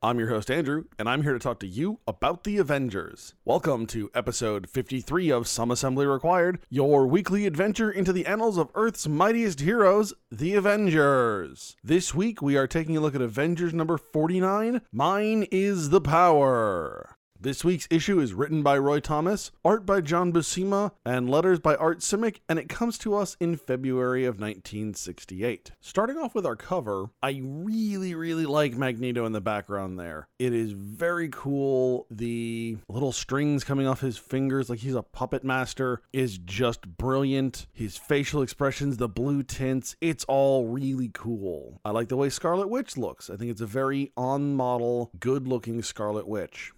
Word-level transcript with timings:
I'm 0.00 0.20
your 0.20 0.28
host, 0.28 0.48
Andrew, 0.48 0.84
and 0.96 1.08
I'm 1.08 1.24
here 1.24 1.32
to 1.32 1.40
talk 1.40 1.58
to 1.58 1.66
you 1.66 1.98
about 2.06 2.44
the 2.44 2.58
Avengers. 2.58 3.34
Welcome 3.44 3.84
to 3.88 4.12
episode 4.14 4.70
53 4.70 5.32
of 5.32 5.48
Some 5.48 5.72
Assembly 5.72 6.06
Required, 6.06 6.60
your 6.70 7.08
weekly 7.08 7.46
adventure 7.46 7.90
into 7.90 8.12
the 8.12 8.24
annals 8.24 8.58
of 8.58 8.70
Earth's 8.76 9.08
mightiest 9.08 9.58
heroes, 9.58 10.14
the 10.30 10.54
Avengers. 10.54 11.74
This 11.82 12.14
week, 12.14 12.40
we 12.40 12.56
are 12.56 12.68
taking 12.68 12.96
a 12.96 13.00
look 13.00 13.16
at 13.16 13.20
Avengers 13.20 13.74
number 13.74 13.98
49 13.98 14.82
Mine 14.92 15.48
is 15.50 15.90
the 15.90 16.00
Power. 16.00 17.17
This 17.40 17.64
week's 17.64 17.86
issue 17.88 18.18
is 18.18 18.34
written 18.34 18.64
by 18.64 18.76
Roy 18.78 18.98
Thomas, 18.98 19.52
art 19.64 19.86
by 19.86 20.00
John 20.00 20.32
Buscema, 20.32 20.90
and 21.04 21.30
letters 21.30 21.60
by 21.60 21.76
Art 21.76 22.00
Simek, 22.00 22.38
and 22.48 22.58
it 22.58 22.68
comes 22.68 22.98
to 22.98 23.14
us 23.14 23.36
in 23.38 23.56
February 23.56 24.24
of 24.24 24.40
1968. 24.40 25.70
Starting 25.80 26.16
off 26.16 26.34
with 26.34 26.44
our 26.44 26.56
cover, 26.56 27.10
I 27.22 27.40
really, 27.40 28.16
really 28.16 28.44
like 28.44 28.74
Magneto 28.74 29.24
in 29.24 29.30
the 29.30 29.40
background 29.40 30.00
there. 30.00 30.26
It 30.40 30.52
is 30.52 30.72
very 30.72 31.28
cool. 31.28 32.08
The 32.10 32.78
little 32.88 33.12
strings 33.12 33.62
coming 33.62 33.86
off 33.86 34.00
his 34.00 34.18
fingers, 34.18 34.68
like 34.68 34.80
he's 34.80 34.96
a 34.96 35.04
puppet 35.04 35.44
master, 35.44 36.02
is 36.12 36.38
just 36.38 36.88
brilliant. 36.96 37.68
His 37.72 37.96
facial 37.96 38.42
expressions, 38.42 38.96
the 38.96 39.08
blue 39.08 39.44
tints, 39.44 39.94
it's 40.00 40.24
all 40.24 40.66
really 40.66 41.12
cool. 41.14 41.80
I 41.84 41.92
like 41.92 42.08
the 42.08 42.16
way 42.16 42.30
Scarlet 42.30 42.68
Witch 42.68 42.96
looks. 42.96 43.30
I 43.30 43.36
think 43.36 43.52
it's 43.52 43.60
a 43.60 43.66
very 43.66 44.10
on 44.16 44.56
model, 44.56 45.12
good 45.20 45.46
looking 45.46 45.82
Scarlet 45.82 46.26
Witch. 46.26 46.72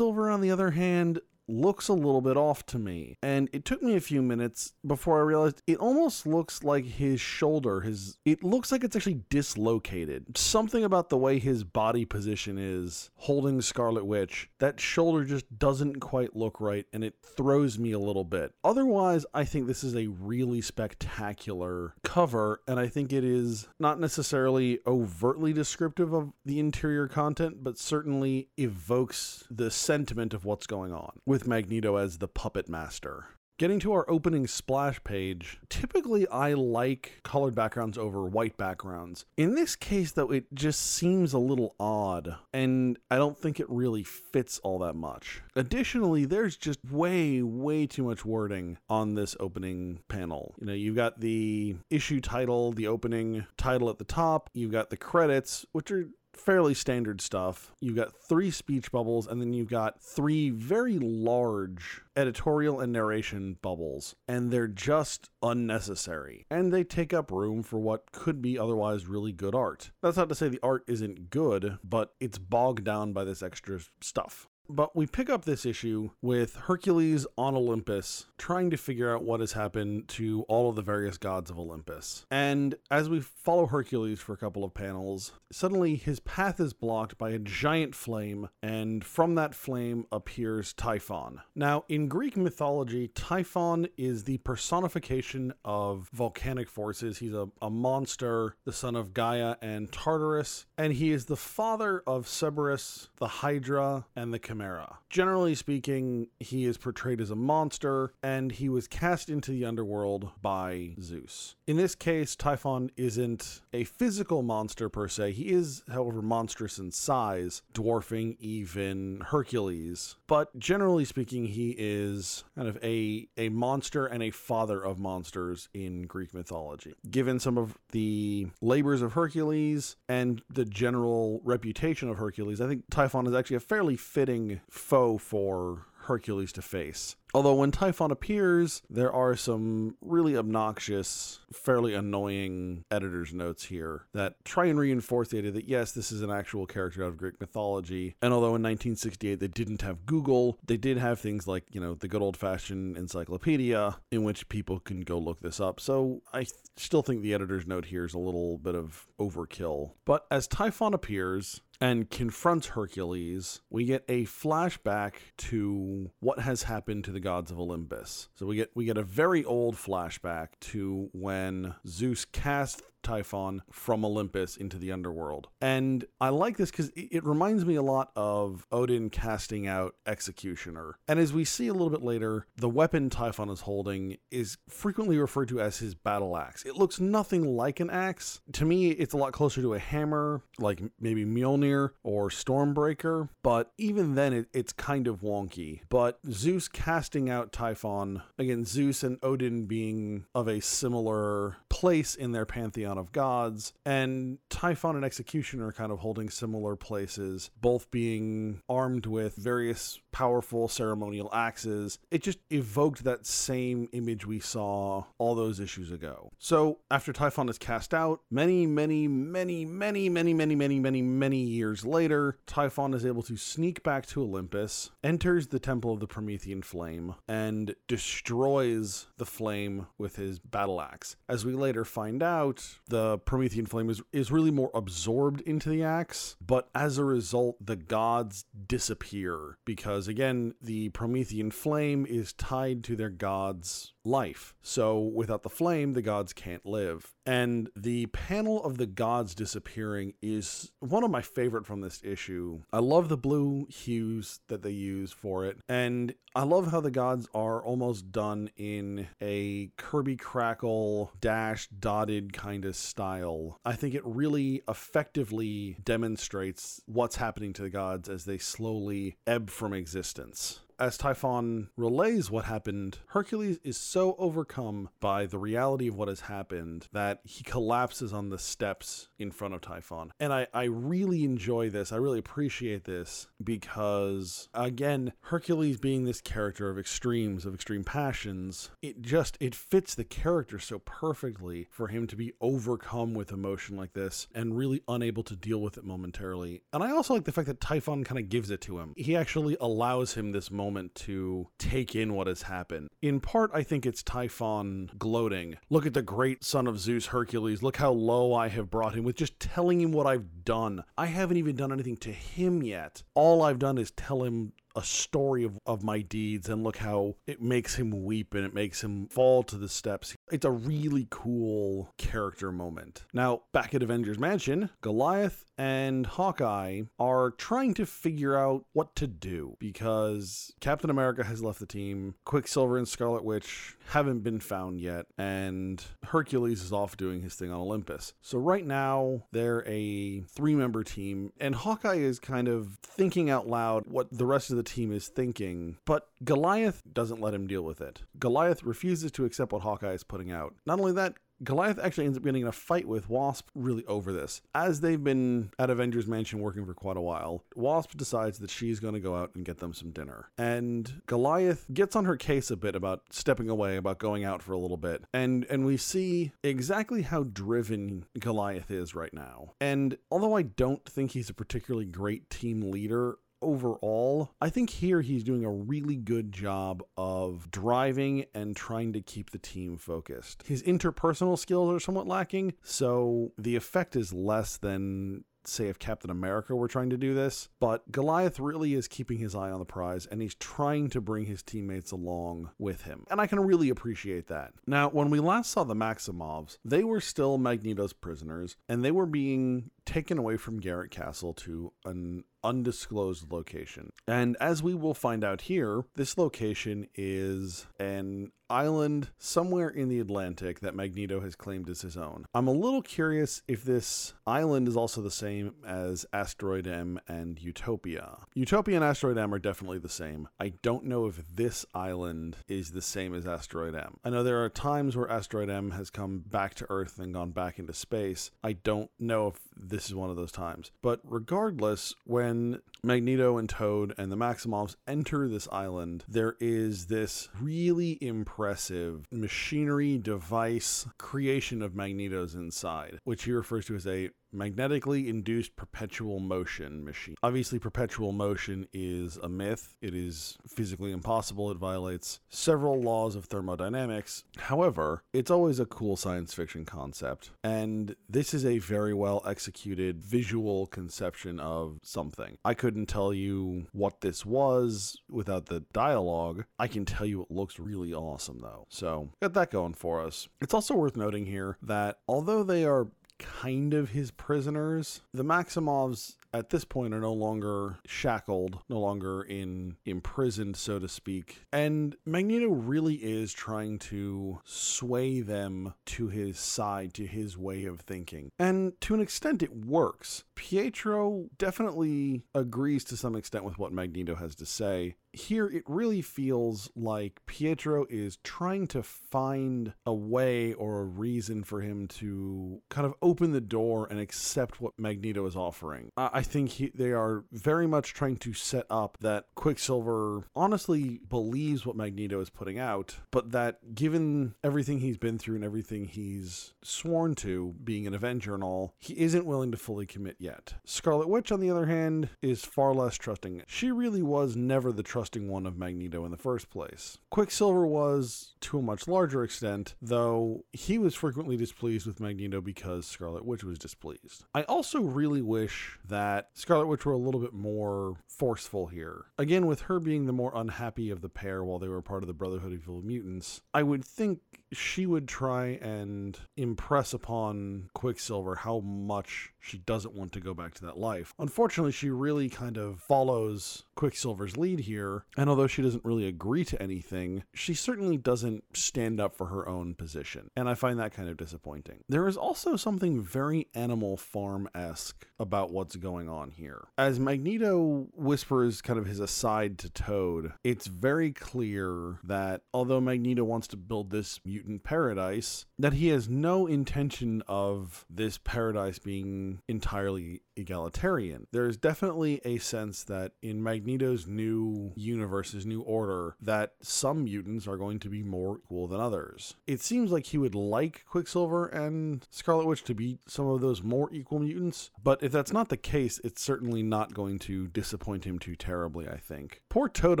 Quicksilver, 0.00 0.30
on 0.30 0.40
the 0.40 0.50
other 0.50 0.70
hand, 0.70 1.20
looks 1.50 1.88
a 1.88 1.92
little 1.92 2.20
bit 2.20 2.36
off 2.36 2.64
to 2.66 2.78
me. 2.78 3.18
And 3.22 3.48
it 3.52 3.64
took 3.64 3.82
me 3.82 3.96
a 3.96 4.00
few 4.00 4.22
minutes 4.22 4.72
before 4.86 5.18
I 5.18 5.22
realized 5.22 5.62
it 5.66 5.78
almost 5.78 6.26
looks 6.26 6.62
like 6.62 6.84
his 6.84 7.20
shoulder, 7.20 7.80
his 7.80 8.18
it 8.24 8.42
looks 8.42 8.72
like 8.72 8.84
it's 8.84 8.96
actually 8.96 9.22
dislocated. 9.28 10.36
Something 10.36 10.84
about 10.84 11.08
the 11.08 11.18
way 11.18 11.38
his 11.38 11.64
body 11.64 12.04
position 12.04 12.56
is 12.58 13.10
holding 13.16 13.60
Scarlet 13.60 14.04
Witch, 14.04 14.48
that 14.58 14.80
shoulder 14.80 15.24
just 15.24 15.58
doesn't 15.58 16.00
quite 16.00 16.36
look 16.36 16.60
right 16.60 16.86
and 16.92 17.04
it 17.04 17.14
throws 17.36 17.78
me 17.78 17.92
a 17.92 17.98
little 17.98 18.24
bit. 18.24 18.52
Otherwise, 18.64 19.26
I 19.34 19.44
think 19.44 19.66
this 19.66 19.84
is 19.84 19.96
a 19.96 20.06
really 20.06 20.60
spectacular 20.60 21.94
cover 22.02 22.60
and 22.66 22.78
I 22.78 22.88
think 22.88 23.12
it 23.12 23.24
is 23.24 23.68
not 23.78 24.00
necessarily 24.00 24.80
overtly 24.86 25.52
descriptive 25.52 26.12
of 26.12 26.32
the 26.44 26.58
interior 26.58 27.08
content, 27.08 27.62
but 27.62 27.78
certainly 27.78 28.48
evokes 28.56 29.44
the 29.50 29.70
sentiment 29.70 30.34
of 30.34 30.44
what's 30.44 30.66
going 30.66 30.92
on 30.92 31.12
with 31.26 31.39
Magneto 31.46 31.96
as 31.96 32.18
the 32.18 32.28
puppet 32.28 32.68
master. 32.68 33.26
Getting 33.60 33.80
to 33.80 33.92
our 33.92 34.08
opening 34.08 34.46
splash 34.46 35.04
page, 35.04 35.58
typically 35.68 36.26
I 36.28 36.54
like 36.54 37.20
colored 37.22 37.54
backgrounds 37.54 37.98
over 37.98 38.24
white 38.24 38.56
backgrounds. 38.56 39.26
In 39.36 39.54
this 39.54 39.76
case, 39.76 40.12
though, 40.12 40.30
it 40.30 40.46
just 40.54 40.80
seems 40.80 41.34
a 41.34 41.38
little 41.38 41.74
odd, 41.78 42.36
and 42.54 42.98
I 43.10 43.16
don't 43.16 43.36
think 43.36 43.60
it 43.60 43.68
really 43.68 44.02
fits 44.02 44.60
all 44.60 44.78
that 44.78 44.94
much. 44.94 45.42
Additionally, 45.54 46.24
there's 46.24 46.56
just 46.56 46.78
way, 46.90 47.42
way 47.42 47.86
too 47.86 48.04
much 48.04 48.24
wording 48.24 48.78
on 48.88 49.14
this 49.14 49.36
opening 49.38 50.00
panel. 50.08 50.54
You 50.58 50.66
know, 50.68 50.72
you've 50.72 50.96
got 50.96 51.20
the 51.20 51.76
issue 51.90 52.22
title, 52.22 52.72
the 52.72 52.86
opening 52.86 53.44
title 53.58 53.90
at 53.90 53.98
the 53.98 54.04
top, 54.04 54.48
you've 54.54 54.72
got 54.72 54.88
the 54.88 54.96
credits, 54.96 55.66
which 55.72 55.90
are 55.90 56.08
fairly 56.40 56.74
standard 56.74 57.20
stuff. 57.20 57.72
You've 57.80 57.96
got 57.96 58.14
three 58.14 58.50
speech 58.50 58.90
bubbles, 58.90 59.26
and 59.26 59.40
then 59.40 59.52
you've 59.52 59.70
got 59.70 60.00
three 60.00 60.50
very 60.50 60.98
large 60.98 62.02
editorial 62.16 62.80
and 62.80 62.92
narration 62.92 63.56
bubbles, 63.62 64.14
and 64.26 64.50
they're 64.50 64.68
just 64.68 65.30
unnecessary. 65.42 66.46
And 66.50 66.72
they 66.72 66.84
take 66.84 67.14
up 67.14 67.30
room 67.30 67.62
for 67.62 67.78
what 67.78 68.12
could 68.12 68.42
be 68.42 68.58
otherwise 68.58 69.06
really 69.06 69.32
good 69.32 69.54
art. 69.54 69.90
That's 70.02 70.16
not 70.16 70.28
to 70.28 70.34
say 70.34 70.48
the 70.48 70.60
art 70.62 70.84
isn't 70.88 71.30
good, 71.30 71.78
but 71.84 72.14
it's 72.20 72.38
bogged 72.38 72.84
down 72.84 73.12
by 73.12 73.24
this 73.24 73.42
extra 73.42 73.80
stuff. 74.00 74.48
But 74.70 74.94
we 74.94 75.06
pick 75.06 75.28
up 75.28 75.44
this 75.44 75.66
issue 75.66 76.10
with 76.22 76.54
Hercules 76.54 77.26
on 77.36 77.56
Olympus 77.56 78.26
trying 78.38 78.70
to 78.70 78.76
figure 78.76 79.12
out 79.12 79.24
what 79.24 79.40
has 79.40 79.52
happened 79.52 80.06
to 80.08 80.42
all 80.42 80.70
of 80.70 80.76
the 80.76 80.82
various 80.82 81.18
gods 81.18 81.50
of 81.50 81.58
Olympus. 81.58 82.24
And 82.30 82.76
as 82.90 83.08
we 83.08 83.20
follow 83.20 83.66
Hercules 83.66 84.20
for 84.20 84.32
a 84.32 84.36
couple 84.36 84.62
of 84.62 84.72
panels, 84.72 85.32
suddenly 85.50 85.96
his 85.96 86.20
path 86.20 86.60
is 86.60 86.72
blocked 86.72 87.18
by 87.18 87.30
a 87.30 87.38
giant 87.38 87.96
flame, 87.96 88.48
and 88.62 89.04
from 89.04 89.34
that 89.34 89.54
flame 89.54 90.06
appears 90.12 90.72
Typhon. 90.72 91.40
Now, 91.54 91.84
in 91.88 92.06
Greek 92.06 92.36
mythology, 92.36 93.08
Typhon 93.08 93.88
is 93.96 94.24
the 94.24 94.38
personification 94.38 95.52
of 95.64 96.08
volcanic 96.12 96.68
forces. 96.68 97.18
He's 97.18 97.34
a, 97.34 97.48
a 97.60 97.70
monster, 97.70 98.54
the 98.64 98.72
son 98.72 98.94
of 98.94 99.14
Gaia 99.14 99.56
and 99.60 99.90
Tartarus, 99.90 100.66
and 100.78 100.92
he 100.92 101.10
is 101.10 101.26
the 101.26 101.36
father 101.36 102.02
of 102.06 102.28
Cerberus, 102.28 103.08
the 103.16 103.26
Hydra, 103.26 104.06
and 104.14 104.32
the 104.32 104.38
Chimera. 104.38 104.59
Generally 105.08 105.56
speaking, 105.56 106.28
he 106.38 106.64
is 106.64 106.78
portrayed 106.78 107.20
as 107.20 107.30
a 107.30 107.36
monster, 107.36 108.12
and 108.22 108.52
he 108.52 108.68
was 108.68 108.86
cast 108.86 109.28
into 109.28 109.50
the 109.50 109.64
underworld 109.64 110.30
by 110.40 110.94
Zeus. 111.00 111.56
In 111.66 111.76
this 111.76 111.94
case, 111.94 112.36
Typhon 112.36 112.90
isn't 112.96 113.60
a 113.72 113.84
physical 113.84 114.42
monster 114.42 114.88
per 114.88 115.08
se. 115.08 115.32
He 115.32 115.50
is, 115.50 115.82
however, 115.90 116.22
monstrous 116.22 116.78
in 116.78 116.92
size, 116.92 117.62
dwarfing 117.72 118.36
even 118.38 119.22
Hercules. 119.26 120.16
But 120.26 120.56
generally 120.58 121.04
speaking, 121.04 121.46
he 121.46 121.74
is 121.76 122.44
kind 122.54 122.68
of 122.68 122.78
a, 122.82 123.28
a 123.36 123.48
monster 123.48 124.06
and 124.06 124.22
a 124.22 124.30
father 124.30 124.80
of 124.82 124.98
monsters 124.98 125.68
in 125.74 126.02
Greek 126.02 126.32
mythology. 126.34 126.94
Given 127.10 127.40
some 127.40 127.58
of 127.58 127.78
the 127.92 128.48
labors 128.60 129.02
of 129.02 129.14
Hercules 129.14 129.96
and 130.08 130.42
the 130.48 130.64
general 130.64 131.40
reputation 131.44 132.08
of 132.08 132.18
Hercules, 132.18 132.60
I 132.60 132.68
think 132.68 132.84
Typhon 132.90 133.26
is 133.26 133.34
actually 133.34 133.56
a 133.56 133.60
fairly 133.60 133.96
fitting 133.96 134.49
foe 134.68 135.18
for 135.18 135.86
Hercules 136.10 136.52
to 136.52 136.62
face. 136.62 137.16
Although 137.32 137.54
when 137.54 137.70
Typhon 137.70 138.10
appears, 138.10 138.82
there 138.90 139.12
are 139.12 139.36
some 139.36 139.96
really 140.00 140.36
obnoxious, 140.36 141.38
fairly 141.52 141.94
annoying 141.94 142.84
editor's 142.90 143.32
notes 143.32 143.66
here 143.66 144.06
that 144.12 144.44
try 144.44 144.66
and 144.66 144.78
reinforce 144.78 145.28
the 145.28 145.38
idea 145.38 145.52
that 145.52 145.68
yes, 145.68 145.92
this 145.92 146.10
is 146.10 146.22
an 146.22 146.30
actual 146.30 146.66
character 146.66 147.04
out 147.04 147.10
of 147.10 147.16
Greek 147.16 147.40
mythology. 147.40 148.16
And 148.20 148.32
although 148.32 148.56
in 148.56 148.62
1968 148.62 149.38
they 149.38 149.46
didn't 149.46 149.82
have 149.82 150.06
Google, 150.06 150.58
they 150.66 150.76
did 150.76 150.96
have 150.98 151.20
things 151.20 151.46
like, 151.46 151.64
you 151.70 151.80
know, 151.80 151.94
the 151.94 152.08
good 152.08 152.22
old 152.22 152.36
fashioned 152.36 152.96
encyclopedia 152.96 153.98
in 154.10 154.24
which 154.24 154.48
people 154.48 154.80
can 154.80 155.02
go 155.02 155.18
look 155.18 155.40
this 155.40 155.60
up. 155.60 155.78
So 155.78 156.22
I 156.32 156.46
still 156.76 157.02
think 157.02 157.22
the 157.22 157.34
editor's 157.34 157.66
note 157.66 157.84
here 157.84 158.04
is 158.04 158.14
a 158.14 158.18
little 158.18 158.58
bit 158.58 158.74
of 158.74 159.06
overkill. 159.20 159.92
But 160.04 160.26
as 160.32 160.48
Typhon 160.48 160.94
appears, 160.94 161.60
and 161.80 162.10
confronts 162.10 162.68
Hercules, 162.68 163.60
we 163.70 163.84
get 163.84 164.04
a 164.08 164.24
flashback 164.26 165.14
to 165.38 166.10
what 166.20 166.40
has 166.40 166.64
happened 166.64 167.04
to 167.04 167.12
the 167.12 167.20
gods 167.20 167.50
of 167.50 167.58
Olympus. 167.58 168.28
So 168.34 168.46
we 168.46 168.56
get 168.56 168.70
we 168.74 168.84
get 168.84 168.98
a 168.98 169.02
very 169.02 169.44
old 169.44 169.76
flashback 169.76 170.48
to 170.60 171.08
when 171.12 171.74
Zeus 171.86 172.24
cast 172.24 172.82
Typhon 173.02 173.62
from 173.70 174.04
Olympus 174.04 174.56
into 174.56 174.78
the 174.78 174.92
underworld. 174.92 175.48
And 175.60 176.04
I 176.20 176.30
like 176.30 176.56
this 176.56 176.70
because 176.70 176.90
it 176.94 177.24
reminds 177.24 177.64
me 177.64 177.74
a 177.74 177.82
lot 177.82 178.10
of 178.16 178.66
Odin 178.70 179.10
casting 179.10 179.66
out 179.66 179.94
Executioner. 180.06 180.96
And 181.08 181.18
as 181.18 181.32
we 181.32 181.44
see 181.44 181.68
a 181.68 181.72
little 181.72 181.90
bit 181.90 182.02
later, 182.02 182.46
the 182.56 182.68
weapon 182.68 183.10
Typhon 183.10 183.48
is 183.48 183.62
holding 183.62 184.18
is 184.30 184.58
frequently 184.68 185.18
referred 185.18 185.48
to 185.48 185.60
as 185.60 185.78
his 185.78 185.94
battle 185.94 186.36
axe. 186.36 186.64
It 186.64 186.76
looks 186.76 187.00
nothing 187.00 187.56
like 187.56 187.80
an 187.80 187.90
axe. 187.90 188.40
To 188.52 188.64
me, 188.64 188.90
it's 188.90 189.14
a 189.14 189.16
lot 189.16 189.32
closer 189.32 189.60
to 189.62 189.74
a 189.74 189.78
hammer, 189.78 190.42
like 190.58 190.80
maybe 190.98 191.24
Mjolnir 191.24 191.90
or 192.02 192.28
Stormbreaker. 192.28 193.28
But 193.42 193.72
even 193.78 194.14
then, 194.14 194.32
it, 194.32 194.46
it's 194.52 194.72
kind 194.72 195.06
of 195.06 195.20
wonky. 195.20 195.80
But 195.88 196.18
Zeus 196.30 196.68
casting 196.68 197.28
out 197.28 197.52
Typhon, 197.52 198.22
again, 198.38 198.64
Zeus 198.64 199.02
and 199.02 199.18
Odin 199.22 199.66
being 199.66 200.26
of 200.34 200.48
a 200.48 200.60
similar 200.60 201.56
place 201.70 202.14
in 202.14 202.32
their 202.32 202.44
pantheon 202.44 202.98
of 202.98 203.12
gods. 203.12 203.72
And 203.86 204.38
Typhon 204.50 204.96
and 204.96 205.04
Executioner 205.04 205.68
are 205.68 205.72
kind 205.72 205.90
of 205.90 206.00
holding 206.00 206.28
similar 206.28 206.76
places, 206.76 207.50
both 207.60 207.90
being 207.90 208.60
armed 208.68 209.06
with 209.06 209.36
various 209.36 210.00
powerful 210.12 210.68
ceremonial 210.68 211.30
axes. 211.32 211.98
It 212.10 212.22
just 212.22 212.38
evoked 212.50 213.04
that 213.04 213.24
same 213.24 213.88
image 213.92 214.26
we 214.26 214.40
saw 214.40 215.04
all 215.18 215.34
those 215.34 215.60
issues 215.60 215.90
ago. 215.90 216.32
So 216.38 216.78
after 216.90 217.12
Typhon 217.12 217.48
is 217.48 217.58
cast 217.58 217.94
out, 217.94 218.20
many, 218.30 218.66
many, 218.66 219.08
many, 219.08 219.64
many, 219.64 220.08
many, 220.08 220.34
many, 220.34 220.54
many, 220.54 220.78
many, 220.80 221.02
many 221.02 221.38
years 221.38 221.84
later, 221.84 222.38
Typhon 222.46 222.92
is 222.94 223.06
able 223.06 223.22
to 223.22 223.36
sneak 223.36 223.82
back 223.82 224.06
to 224.06 224.22
Olympus, 224.22 224.90
enters 225.04 225.46
the 225.46 225.58
Temple 225.60 225.92
of 225.92 226.00
the 226.00 226.06
Promethean 226.06 226.62
Flame, 226.62 227.14
and 227.28 227.74
destroys 227.86 229.06
the 229.16 229.26
flame 229.26 229.86
with 229.96 230.16
his 230.16 230.38
battle 230.38 230.80
axe. 230.80 231.16
As 231.28 231.44
we 231.44 231.52
later 231.60 231.84
find 231.84 232.22
out, 232.22 232.78
the 232.88 233.18
Promethean 233.18 233.66
Flame 233.66 233.90
is, 233.90 234.02
is 234.12 234.32
really 234.32 234.50
more 234.50 234.70
absorbed 234.74 235.40
into 235.42 235.68
the 235.68 235.84
axe, 235.84 236.36
but 236.44 236.68
as 236.74 236.98
a 236.98 237.04
result, 237.04 237.56
the 237.64 237.76
gods 237.76 238.44
disappear 238.66 239.58
because, 239.64 240.08
again, 240.08 240.54
the 240.60 240.88
Promethean 240.90 241.50
Flame 241.50 242.06
is 242.06 242.32
tied 242.32 242.82
to 242.84 242.96
their 242.96 243.10
god's 243.10 243.92
life. 244.04 244.54
So 244.62 244.98
without 244.98 245.42
the 245.42 245.50
flame, 245.50 245.92
the 245.92 246.02
gods 246.02 246.32
can't 246.32 246.64
live. 246.64 247.14
And 247.26 247.70
the 247.76 248.06
panel 248.06 248.62
of 248.64 248.78
the 248.78 248.86
gods 248.86 249.34
disappearing 249.34 250.14
is 250.22 250.72
one 250.80 251.04
of 251.04 251.10
my 251.10 251.22
favorite 251.22 251.66
from 251.66 251.80
this 251.80 252.00
issue. 252.02 252.62
I 252.72 252.78
love 252.78 253.08
the 253.08 253.16
blue 253.16 253.66
hues 253.70 254.40
that 254.48 254.62
they 254.62 254.70
use 254.70 255.12
for 255.12 255.44
it. 255.46 255.58
And 255.68 256.14
I 256.34 256.44
love 256.44 256.70
how 256.70 256.80
the 256.80 256.90
gods 256.90 257.28
are 257.34 257.62
almost 257.62 258.12
done 258.12 258.50
in 258.56 259.08
a 259.20 259.70
Kirby 259.76 260.16
Crackle 260.16 261.12
dash 261.20 261.68
dotted 261.68 262.32
kind 262.32 262.64
of 262.64 262.76
style. 262.76 263.58
I 263.64 263.74
think 263.74 263.94
it 263.94 264.04
really 264.04 264.62
effectively 264.68 265.76
demonstrates 265.84 266.80
what's 266.86 267.16
happening 267.16 267.52
to 267.54 267.62
the 267.62 267.70
gods 267.70 268.08
as 268.08 268.24
they 268.24 268.38
slowly 268.38 269.16
ebb 269.26 269.50
from 269.50 269.72
existence 269.72 270.60
as 270.80 270.96
Typhon 270.96 271.68
relays 271.76 272.30
what 272.30 272.46
happened, 272.46 272.98
Hercules 273.08 273.58
is 273.62 273.76
so 273.76 274.16
overcome 274.18 274.88
by 274.98 275.26
the 275.26 275.38
reality 275.38 275.88
of 275.88 275.94
what 275.94 276.08
has 276.08 276.20
happened 276.20 276.88
that 276.92 277.20
he 277.22 277.44
collapses 277.44 278.14
on 278.14 278.30
the 278.30 278.38
steps 278.38 279.08
in 279.18 279.30
front 279.30 279.52
of 279.52 279.60
Typhon. 279.60 280.12
And 280.18 280.32
I, 280.32 280.46
I 280.54 280.64
really 280.64 281.24
enjoy 281.24 281.68
this. 281.68 281.92
I 281.92 281.96
really 281.96 282.18
appreciate 282.18 282.84
this 282.84 283.28
because, 283.44 284.48
again, 284.54 285.12
Hercules 285.20 285.76
being 285.76 286.06
this 286.06 286.22
character 286.22 286.70
of 286.70 286.78
extremes, 286.78 287.44
of 287.44 287.54
extreme 287.54 287.84
passions, 287.84 288.70
it 288.80 289.02
just, 289.02 289.36
it 289.38 289.54
fits 289.54 289.94
the 289.94 290.04
character 290.04 290.58
so 290.58 290.78
perfectly 290.78 291.68
for 291.70 291.88
him 291.88 292.06
to 292.06 292.16
be 292.16 292.32
overcome 292.40 293.12
with 293.12 293.32
emotion 293.32 293.76
like 293.76 293.92
this 293.92 294.28
and 294.34 294.56
really 294.56 294.82
unable 294.88 295.22
to 295.24 295.36
deal 295.36 295.60
with 295.60 295.76
it 295.76 295.84
momentarily. 295.84 296.62
And 296.72 296.82
I 296.82 296.90
also 296.92 297.12
like 297.12 297.24
the 297.24 297.32
fact 297.32 297.48
that 297.48 297.60
Typhon 297.60 298.02
kind 298.02 298.18
of 298.18 298.30
gives 298.30 298.50
it 298.50 298.62
to 298.62 298.78
him. 298.78 298.94
He 298.96 299.14
actually 299.14 299.58
allows 299.60 300.14
him 300.14 300.32
this 300.32 300.50
moment 300.50 300.69
moment 300.70 300.94
to 300.94 301.48
take 301.58 301.96
in 301.96 302.14
what 302.14 302.28
has 302.28 302.42
happened. 302.42 302.88
In 303.02 303.18
part, 303.20 303.50
I 303.52 303.64
think 303.64 303.84
it's 303.84 304.04
Typhon 304.04 304.90
gloating. 304.96 305.56
Look 305.68 305.84
at 305.84 305.94
the 305.94 306.02
great 306.02 306.44
son 306.44 306.68
of 306.68 306.78
Zeus, 306.78 307.06
Hercules. 307.06 307.62
Look 307.62 307.78
how 307.78 307.90
low 307.90 308.32
I 308.32 308.48
have 308.48 308.70
brought 308.70 308.94
him 308.94 309.02
with 309.02 309.16
just 309.16 309.40
telling 309.40 309.80
him 309.80 309.90
what 309.90 310.06
I've 310.06 310.44
done. 310.44 310.84
I 310.96 311.06
haven't 311.06 311.38
even 311.38 311.56
done 311.56 311.72
anything 311.72 311.96
to 311.98 312.12
him 312.12 312.62
yet. 312.62 313.02
All 313.14 313.42
I've 313.42 313.58
done 313.58 313.78
is 313.78 313.90
tell 313.90 314.22
him 314.22 314.52
a 314.76 314.82
story 314.82 315.44
of, 315.44 315.58
of 315.66 315.82
my 315.82 316.00
deeds 316.00 316.48
and 316.48 316.62
look 316.62 316.78
how 316.78 317.16
it 317.26 317.40
makes 317.40 317.74
him 317.74 318.04
weep 318.04 318.34
and 318.34 318.44
it 318.44 318.54
makes 318.54 318.82
him 318.82 319.06
fall 319.08 319.42
to 319.44 319.56
the 319.56 319.68
steps. 319.68 320.16
It's 320.30 320.44
a 320.44 320.50
really 320.50 321.06
cool 321.10 321.92
character 321.96 322.52
moment. 322.52 323.04
Now, 323.12 323.42
back 323.52 323.74
at 323.74 323.82
Avengers 323.82 324.18
Mansion, 324.18 324.70
Goliath 324.80 325.44
and 325.58 326.06
Hawkeye 326.06 326.82
are 326.98 327.32
trying 327.32 327.74
to 327.74 327.84
figure 327.84 328.36
out 328.36 328.64
what 328.72 328.94
to 328.96 329.06
do 329.06 329.56
because 329.58 330.52
Captain 330.60 330.88
America 330.88 331.24
has 331.24 331.42
left 331.42 331.60
the 331.60 331.66
team, 331.66 332.14
Quicksilver 332.24 332.78
and 332.78 332.88
Scarlet 332.88 333.24
Witch 333.24 333.76
haven't 333.88 334.20
been 334.20 334.40
found 334.40 334.80
yet, 334.80 335.06
and 335.18 335.84
Hercules 336.04 336.62
is 336.62 336.72
off 336.72 336.96
doing 336.96 337.20
his 337.20 337.34
thing 337.34 337.50
on 337.50 337.60
Olympus. 337.60 338.14
So 338.22 338.38
right 338.38 338.64
now, 338.64 339.24
they're 339.32 339.64
a 339.66 340.20
three 340.20 340.54
member 340.54 340.82
team, 340.82 341.32
and 341.40 341.54
Hawkeye 341.54 341.96
is 341.96 342.18
kind 342.18 342.48
of 342.48 342.78
thinking 342.82 343.28
out 343.28 343.48
loud 343.48 343.84
what 343.86 344.08
the 344.10 344.26
rest 344.26 344.50
of 344.50 344.56
the 344.60 344.70
team 344.70 344.92
is 344.92 345.08
thinking, 345.08 345.78
but 345.86 346.08
Goliath 346.22 346.82
doesn't 346.92 347.18
let 347.18 347.32
him 347.32 347.46
deal 347.46 347.62
with 347.62 347.80
it. 347.80 348.02
Goliath 348.18 348.62
refuses 348.62 349.10
to 349.12 349.24
accept 349.24 349.52
what 349.52 349.62
Hawkeye 349.62 349.94
is 349.94 350.04
putting 350.04 350.30
out. 350.30 350.54
Not 350.66 350.78
only 350.78 350.92
that, 350.92 351.14
Goliath 351.42 351.78
actually 351.78 352.04
ends 352.04 352.18
up 352.18 352.24
getting 352.24 352.42
in 352.42 352.48
a 352.48 352.52
fight 352.52 352.86
with 352.86 353.08
Wasp 353.08 353.48
really 353.54 353.86
over 353.86 354.12
this. 354.12 354.42
As 354.54 354.82
they've 354.82 355.02
been 355.02 355.50
at 355.58 355.70
Avengers 355.70 356.06
Mansion 356.06 356.40
working 356.40 356.66
for 356.66 356.74
quite 356.74 356.98
a 356.98 357.00
while, 357.00 357.42
Wasp 357.54 357.96
decides 357.96 358.38
that 358.40 358.50
she's 358.50 358.80
going 358.80 358.92
to 358.92 359.00
go 359.00 359.16
out 359.16 359.34
and 359.34 359.46
get 359.46 359.58
them 359.58 359.72
some 359.72 359.90
dinner. 359.90 360.28
And 360.36 361.00
Goliath 361.06 361.64
gets 361.72 361.96
on 361.96 362.04
her 362.04 362.16
case 362.16 362.50
a 362.50 362.56
bit 362.56 362.76
about 362.76 363.04
stepping 363.08 363.48
away, 363.48 363.76
about 363.76 363.98
going 363.98 364.24
out 364.24 364.42
for 364.42 364.52
a 364.52 364.58
little 364.58 364.76
bit. 364.76 365.04
And 365.14 365.46
and 365.48 365.64
we 365.64 365.78
see 365.78 366.32
exactly 366.44 367.00
how 367.00 367.22
driven 367.22 368.04
Goliath 368.18 368.70
is 368.70 368.94
right 368.94 369.14
now. 369.14 369.54
And 369.58 369.96
although 370.10 370.36
I 370.36 370.42
don't 370.42 370.84
think 370.84 371.12
he's 371.12 371.30
a 371.30 371.34
particularly 371.34 371.86
great 371.86 372.28
team 372.28 372.70
leader, 372.70 373.16
overall, 373.42 374.30
I 374.40 374.50
think 374.50 374.70
here 374.70 375.00
he's 375.00 375.24
doing 375.24 375.44
a 375.44 375.50
really 375.50 375.96
good 375.96 376.32
job 376.32 376.82
of 376.96 377.50
driving 377.50 378.26
and 378.34 378.56
trying 378.56 378.92
to 378.92 379.00
keep 379.00 379.30
the 379.30 379.38
team 379.38 379.76
focused. 379.76 380.44
His 380.46 380.62
interpersonal 380.62 381.38
skills 381.38 381.72
are 381.74 381.80
somewhat 381.80 382.06
lacking, 382.06 382.54
so 382.62 383.32
the 383.38 383.56
effect 383.56 383.96
is 383.96 384.12
less 384.12 384.56
than 384.56 385.24
say 385.44 385.68
if 385.68 385.78
Captain 385.78 386.10
America 386.10 386.54
were 386.54 386.68
trying 386.68 386.90
to 386.90 386.96
do 386.96 387.14
this, 387.14 387.48
but 387.60 387.90
Goliath 387.90 388.38
really 388.38 388.74
is 388.74 388.88
keeping 388.88 389.18
his 389.18 389.34
eye 389.34 389.50
on 389.50 389.58
the 389.58 389.64
prize 389.64 390.06
and 390.06 390.20
he's 390.20 390.34
trying 390.34 390.90
to 390.90 391.00
bring 391.00 391.26
his 391.26 391.42
teammates 391.42 391.92
along 391.92 392.50
with 392.58 392.82
him. 392.82 393.04
And 393.10 393.20
I 393.20 393.26
can 393.26 393.40
really 393.40 393.70
appreciate 393.70 394.26
that. 394.28 394.52
Now, 394.66 394.88
when 394.88 395.10
we 395.10 395.20
last 395.20 395.50
saw 395.50 395.64
the 395.64 395.74
Maximoffs, 395.74 396.58
they 396.64 396.84
were 396.84 397.00
still 397.00 397.38
Magneto's 397.38 397.92
prisoners 397.92 398.56
and 398.68 398.84
they 398.84 398.90
were 398.90 399.06
being 399.06 399.70
taken 399.84 400.18
away 400.18 400.36
from 400.36 400.60
Garrett 400.60 400.90
Castle 400.90 401.32
to 401.34 401.72
an 401.84 402.24
undisclosed 402.42 403.30
location. 403.32 403.92
And 404.06 404.36
as 404.40 404.62
we 404.62 404.74
will 404.74 404.94
find 404.94 405.24
out 405.24 405.42
here, 405.42 405.84
this 405.96 406.16
location 406.18 406.88
is 406.94 407.66
an 407.78 408.32
island 408.50 409.08
somewhere 409.16 409.68
in 409.68 409.88
the 409.88 410.00
Atlantic 410.00 410.58
that 410.60 410.74
Magneto 410.74 411.20
has 411.20 411.36
claimed 411.36 411.70
as 411.70 411.82
his 411.82 411.96
own. 411.96 412.26
I'm 412.34 412.48
a 412.48 412.52
little 412.52 412.82
curious 412.82 413.42
if 413.46 413.62
this 413.62 414.12
island 414.26 414.66
is 414.66 414.76
also 414.76 415.00
the 415.00 415.10
same 415.10 415.54
as 415.64 416.04
Asteroid 416.12 416.66
M 416.66 417.00
and 417.06 417.40
Utopia. 417.40 418.18
Utopia 418.34 418.76
and 418.76 418.84
Asteroid 418.84 419.18
M 419.18 419.32
are 419.32 419.38
definitely 419.38 419.78
the 419.78 419.88
same. 419.88 420.28
I 420.40 420.54
don't 420.62 420.84
know 420.84 421.06
if 421.06 421.22
this 421.34 421.64
island 421.74 422.38
is 422.48 422.72
the 422.72 422.82
same 422.82 423.14
as 423.14 423.26
Asteroid 423.26 423.76
M. 423.76 423.98
I 424.04 424.10
know 424.10 424.24
there 424.24 424.44
are 424.44 424.48
times 424.48 424.96
where 424.96 425.10
Asteroid 425.10 425.48
M 425.48 425.70
has 425.72 425.88
come 425.88 426.24
back 426.26 426.54
to 426.54 426.66
Earth 426.68 426.98
and 426.98 427.14
gone 427.14 427.30
back 427.30 427.58
into 427.58 427.72
space. 427.72 428.32
I 428.42 428.54
don't 428.54 428.90
know 428.98 429.28
if 429.28 429.38
this 429.56 429.86
is 429.86 429.94
one 429.94 430.10
of 430.10 430.16
those 430.16 430.32
times. 430.32 430.72
But 430.82 431.00
regardless, 431.04 431.94
when 432.04 432.29
and 432.30 432.60
Magneto 432.82 433.36
and 433.38 433.48
Toad 433.48 433.94
and 433.98 434.10
the 434.10 434.16
Maximoffs 434.16 434.76
enter 434.86 435.28
this 435.28 435.48
island, 435.52 436.04
there 436.08 436.36
is 436.40 436.86
this 436.86 437.28
really 437.40 437.98
impressive 438.00 439.04
machinery 439.10 439.98
device 439.98 440.86
creation 440.98 441.62
of 441.62 441.74
Magneto's 441.74 442.34
inside, 442.34 442.98
which 443.04 443.24
he 443.24 443.32
refers 443.32 443.66
to 443.66 443.74
as 443.74 443.86
a 443.86 444.10
magnetically 444.32 445.08
induced 445.08 445.56
perpetual 445.56 446.20
motion 446.20 446.84
machine. 446.84 447.16
Obviously, 447.22 447.58
perpetual 447.58 448.12
motion 448.12 448.66
is 448.72 449.16
a 449.16 449.28
myth. 449.28 449.76
It 449.82 449.94
is 449.94 450.36
physically 450.46 450.92
impossible. 450.92 451.50
It 451.50 451.56
violates 451.56 452.20
several 452.28 452.80
laws 452.80 453.16
of 453.16 453.24
thermodynamics. 453.24 454.24
However, 454.38 455.02
it's 455.12 455.30
always 455.30 455.58
a 455.58 455.66
cool 455.66 455.96
science 455.96 456.32
fiction 456.32 456.64
concept. 456.64 457.30
And 457.42 457.96
this 458.08 458.34
is 458.34 458.44
a 458.44 458.58
very 458.58 458.94
well 458.94 459.22
executed 459.26 460.00
visual 460.00 460.66
conception 460.66 461.40
of 461.40 461.78
something. 461.82 462.38
I 462.44 462.54
couldn't 462.70 462.86
tell 462.86 463.12
you 463.12 463.66
what 463.72 464.00
this 464.00 464.24
was 464.24 464.96
without 465.08 465.46
the 465.46 465.64
dialogue. 465.72 466.44
I 466.56 466.68
can 466.68 466.84
tell 466.84 467.04
you 467.04 467.22
it 467.22 467.30
looks 467.32 467.58
really 467.58 467.92
awesome, 467.92 468.38
though. 468.38 468.64
So, 468.68 469.10
got 469.20 469.32
that 469.32 469.50
going 469.50 469.74
for 469.74 470.00
us. 470.00 470.28
It's 470.40 470.54
also 470.54 470.76
worth 470.76 470.96
noting 470.96 471.26
here 471.26 471.56
that 471.62 471.98
although 472.06 472.44
they 472.44 472.64
are 472.64 472.86
kind 473.18 473.74
of 473.74 473.90
his 473.90 474.12
prisoners. 474.12 475.02
The 475.12 475.24
Maximoffs 475.24 476.14
at 476.32 476.50
this 476.50 476.64
point 476.64 476.94
are 476.94 477.00
no 477.00 477.12
longer 477.12 477.78
shackled, 477.86 478.58
no 478.68 478.78
longer 478.78 479.22
in 479.22 479.76
imprisoned, 479.84 480.56
so 480.56 480.78
to 480.78 480.88
speak. 480.88 481.44
And 481.52 481.96
Magneto 482.04 482.48
really 482.48 482.96
is 482.96 483.32
trying 483.32 483.78
to 483.80 484.40
sway 484.44 485.20
them 485.20 485.74
to 485.86 486.08
his 486.08 486.38
side, 486.38 486.94
to 486.94 487.06
his 487.06 487.36
way 487.36 487.64
of 487.64 487.80
thinking. 487.80 488.30
And 488.38 488.80
to 488.82 488.94
an 488.94 489.00
extent, 489.00 489.42
it 489.42 489.54
works. 489.54 490.24
Pietro 490.34 491.28
definitely 491.38 492.22
agrees 492.34 492.84
to 492.84 492.96
some 492.96 493.14
extent 493.16 493.44
with 493.44 493.58
what 493.58 493.72
Magneto 493.72 494.14
has 494.14 494.34
to 494.36 494.46
say. 494.46 494.96
Here, 495.12 495.48
it 495.48 495.64
really 495.66 496.02
feels 496.02 496.70
like 496.76 497.20
Pietro 497.26 497.84
is 497.90 498.18
trying 498.22 498.68
to 498.68 498.82
find 498.82 499.74
a 499.84 499.92
way 499.92 500.52
or 500.52 500.80
a 500.80 500.84
reason 500.84 501.42
for 501.42 501.60
him 501.60 501.88
to 501.88 502.62
kind 502.68 502.86
of 502.86 502.94
open 503.02 503.32
the 503.32 503.40
door 503.40 503.88
and 503.90 503.98
accept 503.98 504.60
what 504.60 504.78
Magneto 504.78 505.26
is 505.26 505.34
offering. 505.34 505.90
I 505.96 506.19
I 506.20 506.22
think 506.22 506.50
he, 506.50 506.70
they 506.74 506.92
are 506.92 507.24
very 507.32 507.66
much 507.66 507.94
trying 507.94 508.18
to 508.18 508.34
set 508.34 508.66
up 508.68 508.98
that 509.00 509.28
Quicksilver 509.36 510.26
honestly 510.36 511.00
believes 511.08 511.64
what 511.64 511.76
Magneto 511.76 512.20
is 512.20 512.28
putting 512.28 512.58
out, 512.58 512.96
but 513.10 513.32
that 513.32 513.74
given 513.74 514.34
everything 514.44 514.80
he's 514.80 514.98
been 514.98 515.16
through 515.16 515.36
and 515.36 515.44
everything 515.44 515.86
he's 515.86 516.52
sworn 516.62 517.14
to, 517.14 517.54
being 517.64 517.86
an 517.86 517.94
Avenger 517.94 518.34
and 518.34 518.44
all, 518.44 518.74
he 518.78 519.00
isn't 519.00 519.24
willing 519.24 519.50
to 519.50 519.56
fully 519.56 519.86
commit 519.86 520.16
yet. 520.18 520.52
Scarlet 520.62 521.08
Witch, 521.08 521.32
on 521.32 521.40
the 521.40 521.50
other 521.50 521.64
hand, 521.64 522.10
is 522.20 522.44
far 522.44 522.74
less 522.74 522.98
trusting. 522.98 523.42
She 523.46 523.70
really 523.70 524.02
was 524.02 524.36
never 524.36 524.72
the 524.72 524.82
trusting 524.82 525.26
one 525.26 525.46
of 525.46 525.56
Magneto 525.56 526.04
in 526.04 526.10
the 526.10 526.18
first 526.18 526.50
place. 526.50 526.98
Quicksilver 527.08 527.66
was, 527.66 528.34
to 528.40 528.58
a 528.58 528.62
much 528.62 528.86
larger 528.86 529.24
extent, 529.24 529.74
though 529.80 530.44
he 530.52 530.76
was 530.76 530.94
frequently 530.94 531.38
displeased 531.38 531.86
with 531.86 531.98
Magneto 531.98 532.42
because 532.42 532.84
Scarlet 532.86 533.24
Witch 533.24 533.42
was 533.42 533.58
displeased. 533.58 534.26
I 534.34 534.42
also 534.42 534.82
really 534.82 535.22
wish 535.22 535.78
that 536.10 536.30
Scarlet 536.34 536.66
Witch 536.66 536.84
were 536.84 536.92
a 536.92 536.98
little 536.98 537.20
bit 537.20 537.32
more 537.32 537.94
forceful 538.08 538.66
here. 538.66 539.06
Again, 539.16 539.46
with 539.46 539.62
her 539.62 539.78
being 539.78 540.06
the 540.06 540.12
more 540.12 540.32
unhappy 540.34 540.90
of 540.90 541.02
the 541.02 541.08
pair 541.08 541.44
while 541.44 541.60
they 541.60 541.68
were 541.68 541.82
part 541.82 542.02
of 542.02 542.08
the 542.08 542.12
Brotherhood 542.12 542.52
of 542.52 542.60
Evil 542.62 542.82
Mutants, 542.82 543.42
I 543.54 543.62
would 543.62 543.84
think 543.84 544.18
she 544.52 544.86
would 544.86 545.06
try 545.06 545.58
and 545.62 546.18
impress 546.36 546.92
upon 546.92 547.70
Quicksilver 547.74 548.34
how 548.34 548.60
much 548.60 549.32
she 549.38 549.58
doesn't 549.58 549.94
want 549.94 550.12
to 550.12 550.20
go 550.20 550.34
back 550.34 550.54
to 550.54 550.66
that 550.66 550.78
life. 550.78 551.14
Unfortunately, 551.18 551.72
she 551.72 551.88
really 551.90 552.28
kind 552.28 552.58
of 552.58 552.80
follows 552.80 553.64
Quicksilver's 553.74 554.36
lead 554.36 554.60
here, 554.60 555.04
and 555.16 555.30
although 555.30 555.46
she 555.46 555.62
doesn't 555.62 555.84
really 555.84 556.06
agree 556.06 556.44
to 556.44 556.60
anything, 556.60 557.24
she 557.32 557.54
certainly 557.54 557.96
doesn't 557.96 558.44
stand 558.54 559.00
up 559.00 559.16
for 559.16 559.26
her 559.26 559.48
own 559.48 559.74
position, 559.74 560.30
and 560.36 560.48
I 560.48 560.54
find 560.54 560.78
that 560.78 560.92
kind 560.92 561.08
of 561.08 561.16
disappointing. 561.16 561.80
There 561.88 562.06
is 562.06 562.16
also 562.16 562.56
something 562.56 563.00
very 563.00 563.46
Animal 563.54 563.96
Farm 563.96 564.48
esque 564.54 565.06
about 565.18 565.52
what's 565.52 565.76
going 565.76 566.08
on 566.08 566.30
here. 566.30 566.68
As 566.76 567.00
Magneto 567.00 567.88
whispers 567.94 568.60
kind 568.60 568.78
of 568.78 568.86
his 568.86 569.00
aside 569.00 569.58
to 569.58 569.70
Toad, 569.70 570.32
it's 570.44 570.66
very 570.66 571.12
clear 571.12 571.98
that 572.04 572.42
although 572.52 572.80
Magneto 572.80 573.24
wants 573.24 573.46
to 573.48 573.56
build 573.56 573.90
this 573.90 574.20
mutant 574.24 574.39
paradise, 574.62 575.46
that 575.58 575.74
he 575.74 575.88
has 575.88 576.08
no 576.08 576.46
intention 576.46 577.22
of 577.28 577.84
this 577.90 578.18
paradise 578.18 578.78
being 578.78 579.40
entirely 579.48 580.22
egalitarian. 580.40 581.26
There 581.32 581.46
is 581.46 581.56
definitely 581.56 582.20
a 582.24 582.38
sense 582.38 582.84
that 582.84 583.12
in 583.22 583.42
Magneto's 583.42 584.06
new 584.06 584.72
universe, 584.74 585.32
his 585.32 585.46
new 585.46 585.60
order, 585.62 586.16
that 586.20 586.54
some 586.62 587.04
mutants 587.04 587.46
are 587.46 587.56
going 587.56 587.78
to 587.80 587.88
be 587.88 588.02
more 588.02 588.38
equal 588.38 588.66
than 588.66 588.80
others. 588.80 589.34
It 589.46 589.60
seems 589.60 589.92
like 589.92 590.06
he 590.06 590.18
would 590.18 590.34
like 590.34 590.84
Quicksilver 590.86 591.46
and 591.46 592.06
Scarlet 592.10 592.46
Witch 592.46 592.64
to 592.64 592.74
be 592.74 592.98
some 593.06 593.26
of 593.26 593.40
those 593.40 593.62
more 593.62 593.92
equal 593.92 594.18
mutants, 594.18 594.70
but 594.82 595.02
if 595.02 595.12
that's 595.12 595.32
not 595.32 595.48
the 595.48 595.56
case, 595.56 596.00
it's 596.04 596.22
certainly 596.22 596.62
not 596.62 596.94
going 596.94 597.18
to 597.20 597.48
disappoint 597.48 598.04
him 598.04 598.18
too 598.18 598.36
terribly, 598.36 598.88
I 598.88 598.96
think. 598.96 599.42
Poor 599.48 599.68
Toad, 599.68 600.00